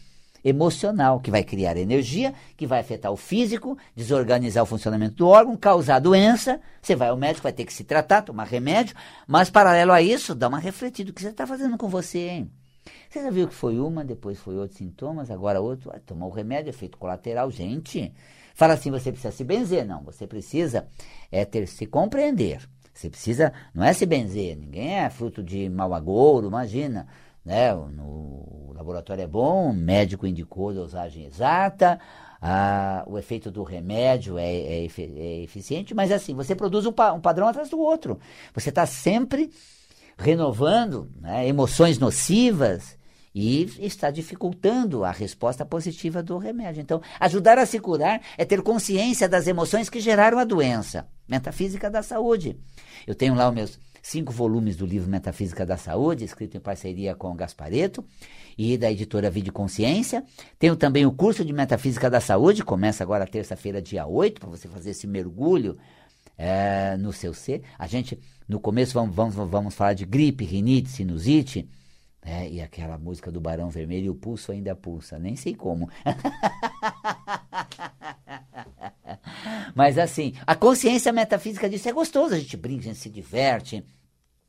emocional, 0.47 1.19
que 1.19 1.29
vai 1.29 1.43
criar 1.43 1.75
energia, 1.77 2.33
que 2.55 2.65
vai 2.65 2.79
afetar 2.79 3.11
o 3.11 3.17
físico, 3.17 3.77
desorganizar 3.95 4.63
o 4.63 4.67
funcionamento 4.67 5.15
do 5.15 5.27
órgão, 5.27 5.57
causar 5.57 5.99
doença. 5.99 6.59
Você 6.81 6.95
vai 6.95 7.09
ao 7.09 7.17
médico, 7.17 7.43
vai 7.43 7.53
ter 7.53 7.65
que 7.65 7.73
se 7.73 7.83
tratar, 7.83 8.21
tomar 8.21 8.45
remédio, 8.45 8.95
mas 9.27 9.49
paralelo 9.49 9.91
a 9.91 10.01
isso, 10.01 10.33
dá 10.33 10.47
uma 10.47 10.59
refletida. 10.59 11.11
O 11.11 11.13
que 11.13 11.21
você 11.21 11.29
está 11.29 11.45
fazendo 11.45 11.77
com 11.77 11.89
você, 11.89 12.19
hein? 12.19 12.51
Você 13.09 13.21
já 13.21 13.29
viu 13.29 13.47
que 13.47 13.53
foi 13.53 13.79
uma, 13.79 14.05
depois 14.05 14.39
foi 14.39 14.55
outros 14.55 14.77
sintomas, 14.77 15.29
agora 15.29 15.59
outro, 15.59 15.91
ah, 15.93 15.99
tomou 16.05 16.29
o 16.29 16.33
remédio, 16.33 16.69
efeito 16.69 16.97
colateral, 16.97 17.51
gente. 17.51 18.13
Fala 18.53 18.73
assim, 18.73 18.89
você 18.89 19.11
precisa 19.11 19.31
se 19.31 19.43
benzer. 19.43 19.85
Não, 19.85 20.01
você 20.03 20.25
precisa 20.25 20.87
é 21.31 21.45
ter 21.45 21.67
se 21.67 21.85
compreender. 21.85 22.67
Você 22.93 23.09
precisa, 23.09 23.53
não 23.75 23.83
é 23.83 23.93
se 23.93 24.05
benzer, 24.05 24.57
ninguém 24.57 24.97
é 24.97 25.09
fruto 25.09 25.43
de 25.43 25.69
mau 25.69 25.93
agouro, 25.93 26.47
imagina. 26.47 27.07
Né? 27.45 27.73
No, 27.73 28.66
laboratório 28.77 29.23
é 29.23 29.27
bom, 29.27 29.71
o 29.71 29.73
médico 29.73 30.27
indicou 30.27 30.69
a 30.69 30.73
dosagem 30.73 31.25
exata, 31.25 31.99
a, 32.41 33.03
o 33.07 33.17
efeito 33.17 33.49
do 33.49 33.63
remédio 33.63 34.37
é, 34.37 34.45
é, 34.45 34.85
é, 34.85 35.43
eficiente, 35.43 35.93
mas 35.93 36.11
assim, 36.11 36.35
você 36.35 36.55
produz 36.55 36.85
um, 36.85 36.93
um 37.15 37.19
padrão 37.19 37.47
atrás 37.47 37.69
do 37.69 37.79
outro. 37.79 38.19
Você 38.53 38.69
está 38.69 38.85
sempre 38.85 39.51
renovando 40.17 41.11
né, 41.19 41.47
emoções 41.47 41.99
nocivas 41.99 42.97
e 43.33 43.69
está 43.79 44.09
dificultando 44.09 45.03
a 45.03 45.11
resposta 45.11 45.63
positiva 45.63 46.23
do 46.23 46.37
remédio. 46.37 46.81
Então, 46.81 47.01
ajudar 47.19 47.59
a 47.59 47.65
se 47.65 47.79
curar 47.79 48.21
é 48.37 48.45
ter 48.45 48.61
consciência 48.63 49.29
das 49.29 49.47
emoções 49.47 49.89
que 49.89 49.99
geraram 49.99 50.39
a 50.39 50.43
doença. 50.43 51.07
Metafísica 51.27 51.89
da 51.89 52.01
saúde. 52.01 52.57
Eu 53.05 53.13
tenho 53.13 53.35
lá 53.35 53.49
os 53.49 53.53
meus 53.53 53.79
cinco 54.01 54.31
volumes 54.31 54.75
do 54.75 54.85
livro 54.85 55.09
Metafísica 55.09 55.65
da 55.65 55.77
Saúde, 55.77 56.25
escrito 56.25 56.57
em 56.57 56.59
parceria 56.59 57.15
com 57.15 57.31
o 57.31 57.35
Gaspareto 57.35 58.03
e 58.57 58.77
da 58.77 58.91
editora 58.91 59.29
Vida 59.29 59.51
Consciência. 59.51 60.23
Tenho 60.57 60.75
também 60.75 61.05
o 61.05 61.11
curso 61.11 61.43
de 61.43 61.53
Metafísica 61.53 62.09
da 62.09 62.19
Saúde, 62.19 62.63
começa 62.63 63.03
agora 63.03 63.27
terça-feira, 63.27 63.81
dia 63.81 64.05
8, 64.05 64.39
para 64.39 64.49
você 64.49 64.67
fazer 64.67 64.91
esse 64.91 65.07
mergulho 65.07 65.77
é, 66.37 66.95
no 66.97 67.11
seu 67.11 67.33
ser. 67.33 67.63
A 67.77 67.87
gente, 67.87 68.19
no 68.47 68.59
começo, 68.59 68.93
vamos, 68.93 69.15
vamos, 69.15 69.35
vamos 69.35 69.73
falar 69.73 69.93
de 69.93 70.05
gripe, 70.05 70.45
rinite, 70.45 70.89
sinusite. 70.89 71.69
É, 72.21 72.49
e 72.49 72.61
aquela 72.61 72.97
música 72.97 73.31
do 73.31 73.39
Barão 73.39 73.69
Vermelho, 73.69 74.11
o 74.11 74.15
pulso 74.15 74.51
ainda 74.51 74.75
pulsa, 74.75 75.17
nem 75.17 75.35
sei 75.35 75.55
como. 75.55 75.89
Mas 79.77 79.99
assim, 79.99 80.33
a 80.47 80.55
consciência 80.55 81.13
metafísica 81.13 81.69
disso 81.69 81.87
é 81.87 81.93
gostoso, 81.93 82.33
a 82.33 82.39
gente 82.39 82.57
brinca, 82.57 82.81
a 82.81 82.87
gente 82.87 82.97
se 82.97 83.11
diverte. 83.11 83.85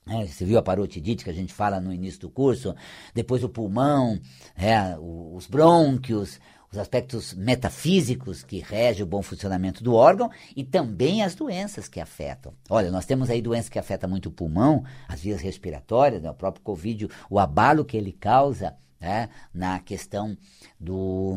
É, 0.09 0.27
você 0.27 0.43
viu 0.43 0.57
a 0.57 0.63
parotidite 0.63 1.23
que 1.23 1.29
a 1.29 1.35
gente 1.35 1.53
fala 1.53 1.79
no 1.79 1.93
início 1.93 2.21
do 2.21 2.31
curso, 2.31 2.75
depois 3.15 3.45
o 3.45 3.49
pulmão, 3.51 4.19
é, 4.57 4.97
os 4.99 5.47
brônquios, 5.47 6.41
os 6.73 6.79
aspectos 6.79 7.35
metafísicos 7.35 8.43
que 8.43 8.61
regem 8.61 9.03
o 9.03 9.07
bom 9.07 9.21
funcionamento 9.21 9.85
do 9.85 9.95
órgão 9.95 10.31
e 10.57 10.65
também 10.65 11.23
as 11.23 11.35
doenças 11.35 11.89
que 11.89 12.01
afetam. 12.01 12.55
Olha, 12.71 12.91
nós 12.91 13.05
temos 13.05 13.29
aí 13.29 13.43
doenças 13.43 13.69
que 13.69 13.79
afetam 13.79 14.09
muito 14.09 14.31
o 14.31 14.33
pulmão, 14.33 14.83
as 15.07 15.21
vias 15.21 15.43
respiratórias, 15.43 16.23
né, 16.23 16.31
o 16.31 16.35
próprio 16.35 16.65
Covid, 16.65 17.07
o 17.29 17.39
abalo 17.39 17.85
que 17.85 17.99
ele 17.99 18.13
causa 18.13 18.75
né, 19.01 19.29
na 19.53 19.79
questão 19.79 20.37
do, 20.79 21.37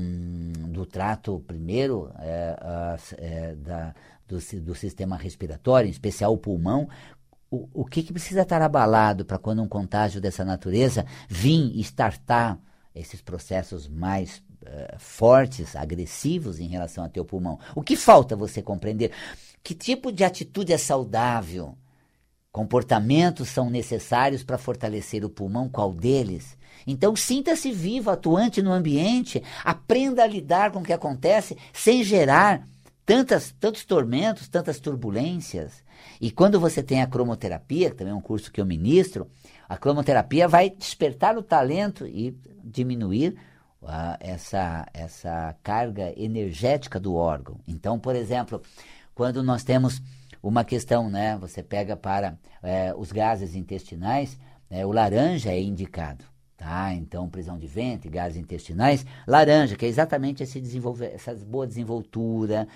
do 0.70 0.86
trato, 0.86 1.44
primeiro, 1.46 2.12
é, 2.20 2.58
é, 3.18 3.56
da, 3.56 3.94
do, 4.28 4.38
do 4.62 4.76
sistema 4.76 5.16
respiratório, 5.18 5.88
em 5.88 5.92
especial 5.92 6.34
o 6.34 6.38
pulmão, 6.38 6.90
o, 7.50 7.68
o 7.74 7.86
que, 7.86 8.02
que 8.02 8.14
precisa 8.14 8.42
estar 8.42 8.62
abalado 8.62 9.26
para 9.26 9.38
quando 9.38 9.62
um 9.62 9.68
contágio 9.68 10.22
dessa 10.22 10.46
natureza 10.46 11.06
vir 11.28 11.72
e 11.76 11.82
esses 12.96 13.22
processos 13.22 13.88
mais 13.88 14.42
uh, 14.64 14.98
fortes, 14.98 15.76
agressivos 15.76 16.60
em 16.60 16.68
relação 16.68 17.04
ao 17.04 17.10
teu 17.10 17.26
pulmão. 17.26 17.60
O 17.76 17.82
que 17.82 17.96
falta 17.96 18.36
você 18.36 18.62
compreender? 18.62 19.12
Que 19.64 19.74
tipo 19.74 20.12
de 20.12 20.24
atitude 20.24 20.74
é 20.74 20.78
saudável? 20.78 21.78
Comportamentos 22.52 23.48
são 23.48 23.70
necessários 23.70 24.44
para 24.44 24.58
fortalecer 24.58 25.24
o 25.24 25.30
pulmão? 25.30 25.70
Qual 25.70 25.94
deles? 25.94 26.58
Então, 26.86 27.16
sinta-se 27.16 27.72
vivo, 27.72 28.10
atuante 28.10 28.62
no 28.62 28.72
ambiente, 28.72 29.42
aprenda 29.64 30.24
a 30.24 30.28
lidar 30.28 30.72
com 30.72 30.80
o 30.80 30.84
que 30.84 30.92
acontece 30.92 31.58
sem 31.72 32.04
gerar 32.04 32.68
tantas, 33.06 33.54
tantos 33.60 33.86
tormentos, 33.86 34.50
tantas 34.50 34.80
turbulências. 34.80 35.84
E 36.20 36.30
quando 36.32 36.60
você 36.60 36.84
tem 36.84 37.02
a 37.02 37.08
cromoterapia, 37.08 37.90
que 37.90 37.96
também 37.96 38.14
é 38.14 38.16
um 38.16 38.22
curso 38.22 38.52
que 38.52 38.60
eu 38.60 38.66
ministro, 38.66 39.30
a 39.70 39.78
cromoterapia 39.78 40.48
vai 40.48 40.70
despertar 40.70 41.38
o 41.38 41.44
talento 41.44 42.06
e 42.06 42.36
diminuir 42.64 43.38
uh, 43.82 44.18
essa, 44.20 44.86
essa 44.94 45.56
carga 45.64 46.14
energética 46.18 47.00
do 47.00 47.16
órgão. 47.16 47.60
Então, 47.68 47.98
por 47.98 48.16
exemplo, 48.16 48.62
quando 49.16 49.42
nós 49.42 49.64
temos 49.64 50.02
uma 50.42 50.64
questão, 50.64 51.10
né, 51.10 51.38
você 51.40 51.62
pega 51.62 51.96
para 51.96 52.38
é, 52.64 52.94
os 52.96 53.12
gases 53.12 53.56
intestinais, 53.56 54.38
é, 54.70 54.86
o 54.86 54.92
laranja 54.92 55.52
é 55.52 55.62
indicado. 55.62 56.26
Tá? 56.58 56.94
Então, 56.94 57.28
prisão 57.28 57.58
de 57.58 57.66
ventre, 57.66 58.10
gases 58.10 58.38
intestinais, 58.38 59.06
laranja, 59.28 59.76
que 59.76 59.86
é 59.86 59.90
exatamente 59.90 60.44
esse 60.44 60.62
desenvolver, 60.62 61.12
essa 61.14 61.34
boa 61.34 61.66
desenvoltura, 61.66 62.68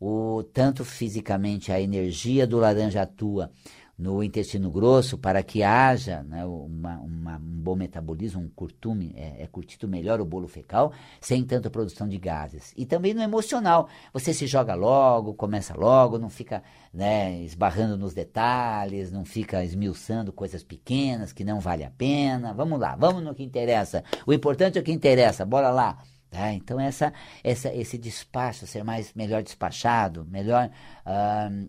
o, 0.00 0.42
tanto 0.52 0.84
fisicamente 0.84 1.70
a 1.70 1.80
energia 1.80 2.46
do 2.46 2.58
laranja 2.58 3.02
atua 3.02 3.50
no 3.96 4.22
intestino 4.22 4.70
grosso 4.70 5.16
para 5.16 5.42
que 5.42 5.62
haja 5.62 6.22
né, 6.24 6.44
uma, 6.44 6.98
uma, 6.98 7.36
um 7.36 7.62
bom 7.62 7.76
metabolismo, 7.76 8.40
um 8.40 8.48
curtume, 8.48 9.14
é, 9.16 9.42
é, 9.42 9.46
curtido 9.46 9.86
melhor 9.86 10.20
o 10.20 10.24
bolo 10.24 10.48
fecal, 10.48 10.92
sem 11.20 11.44
tanta 11.44 11.70
produção 11.70 12.08
de 12.08 12.18
gases. 12.18 12.72
E 12.76 12.84
também 12.84 13.14
no 13.14 13.22
emocional, 13.22 13.88
você 14.12 14.34
se 14.34 14.46
joga 14.46 14.74
logo, 14.74 15.34
começa 15.34 15.74
logo, 15.76 16.18
não 16.18 16.28
fica 16.28 16.62
né, 16.92 17.40
esbarrando 17.42 17.96
nos 17.96 18.14
detalhes, 18.14 19.12
não 19.12 19.24
fica 19.24 19.64
esmiuçando 19.64 20.32
coisas 20.32 20.64
pequenas 20.64 21.32
que 21.32 21.44
não 21.44 21.60
vale 21.60 21.84
a 21.84 21.90
pena. 21.90 22.52
Vamos 22.52 22.80
lá, 22.80 22.96
vamos 22.96 23.22
no 23.22 23.34
que 23.34 23.44
interessa. 23.44 24.02
O 24.26 24.32
importante 24.32 24.76
é 24.76 24.80
o 24.80 24.84
que 24.84 24.92
interessa, 24.92 25.44
bora 25.44 25.70
lá. 25.70 25.98
Tá? 26.34 26.52
Então, 26.52 26.80
essa, 26.80 27.12
essa, 27.44 27.72
esse 27.72 27.96
despacho, 27.96 28.66
ser 28.66 28.82
mais 28.82 29.14
melhor 29.14 29.40
despachado, 29.40 30.26
melhor 30.28 30.68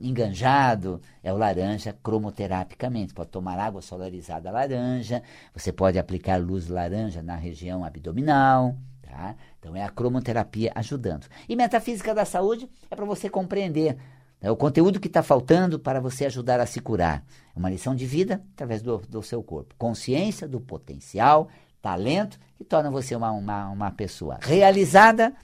enganjado, 0.02 1.00
é 1.22 1.32
o 1.32 1.38
laranja 1.38 1.96
cromoterapicamente. 2.02 3.14
Pode 3.14 3.30
tomar 3.30 3.60
água 3.60 3.84
solarizada 3.84 4.50
laranja, 4.50 5.22
você 5.54 5.72
pode 5.72 6.00
aplicar 6.00 6.42
luz 6.42 6.68
laranja 6.68 7.22
na 7.22 7.36
região 7.36 7.86
abdominal. 7.86 8.76
Tá? 9.04 9.36
Então, 9.60 9.76
é 9.76 9.84
a 9.84 9.90
cromoterapia 9.90 10.72
ajudando. 10.74 11.28
E 11.48 11.56
metafísica 11.56 12.16
da 12.16 12.26
saúde 12.26 12.68
é 12.90 12.96
para 12.96 13.06
você 13.06 13.30
compreender 13.30 13.96
né, 14.42 14.50
o 14.50 14.56
conteúdo 14.56 15.00
que 15.00 15.08
está 15.08 15.22
faltando 15.22 15.78
para 15.78 16.00
você 16.02 16.26
ajudar 16.26 16.60
a 16.60 16.66
se 16.66 16.80
curar. 16.80 17.24
É 17.56 17.60
uma 17.60 17.70
lição 17.70 17.94
de 17.94 18.08
vida 18.08 18.42
através 18.56 18.82
do, 18.82 18.98
do 18.98 19.22
seu 19.22 19.44
corpo. 19.44 19.76
Consciência 19.78 20.48
do 20.48 20.60
potencial 20.60 21.50
talento 21.86 22.40
que 22.58 22.64
torna 22.64 22.90
você 22.90 23.16
uma, 23.16 23.32
uma, 23.32 23.70
uma 23.70 23.92
pessoa 23.92 24.40
realizada, 24.42 25.36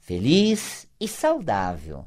feliz 0.00 0.88
e 0.98 1.06
saudável. 1.06 2.06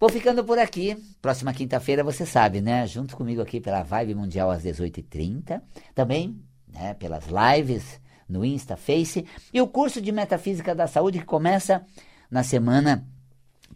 Vou 0.00 0.08
ficando 0.08 0.42
por 0.42 0.58
aqui. 0.58 0.96
Próxima 1.22 1.52
quinta-feira, 1.52 2.02
você 2.02 2.26
sabe, 2.26 2.60
né? 2.60 2.88
Junto 2.88 3.16
comigo 3.16 3.40
aqui 3.40 3.60
pela 3.60 3.84
Vibe 3.84 4.16
Mundial 4.16 4.50
às 4.50 4.64
18h30. 4.64 5.62
Também 5.94 6.42
né, 6.66 6.92
pelas 6.94 7.26
lives 7.28 8.00
no 8.28 8.44
Insta, 8.44 8.76
Face. 8.76 9.24
E 9.54 9.60
o 9.60 9.68
curso 9.68 10.00
de 10.00 10.10
Metafísica 10.10 10.74
da 10.74 10.88
Saúde 10.88 11.20
que 11.20 11.24
começa 11.24 11.86
na 12.28 12.42
semana 12.42 13.06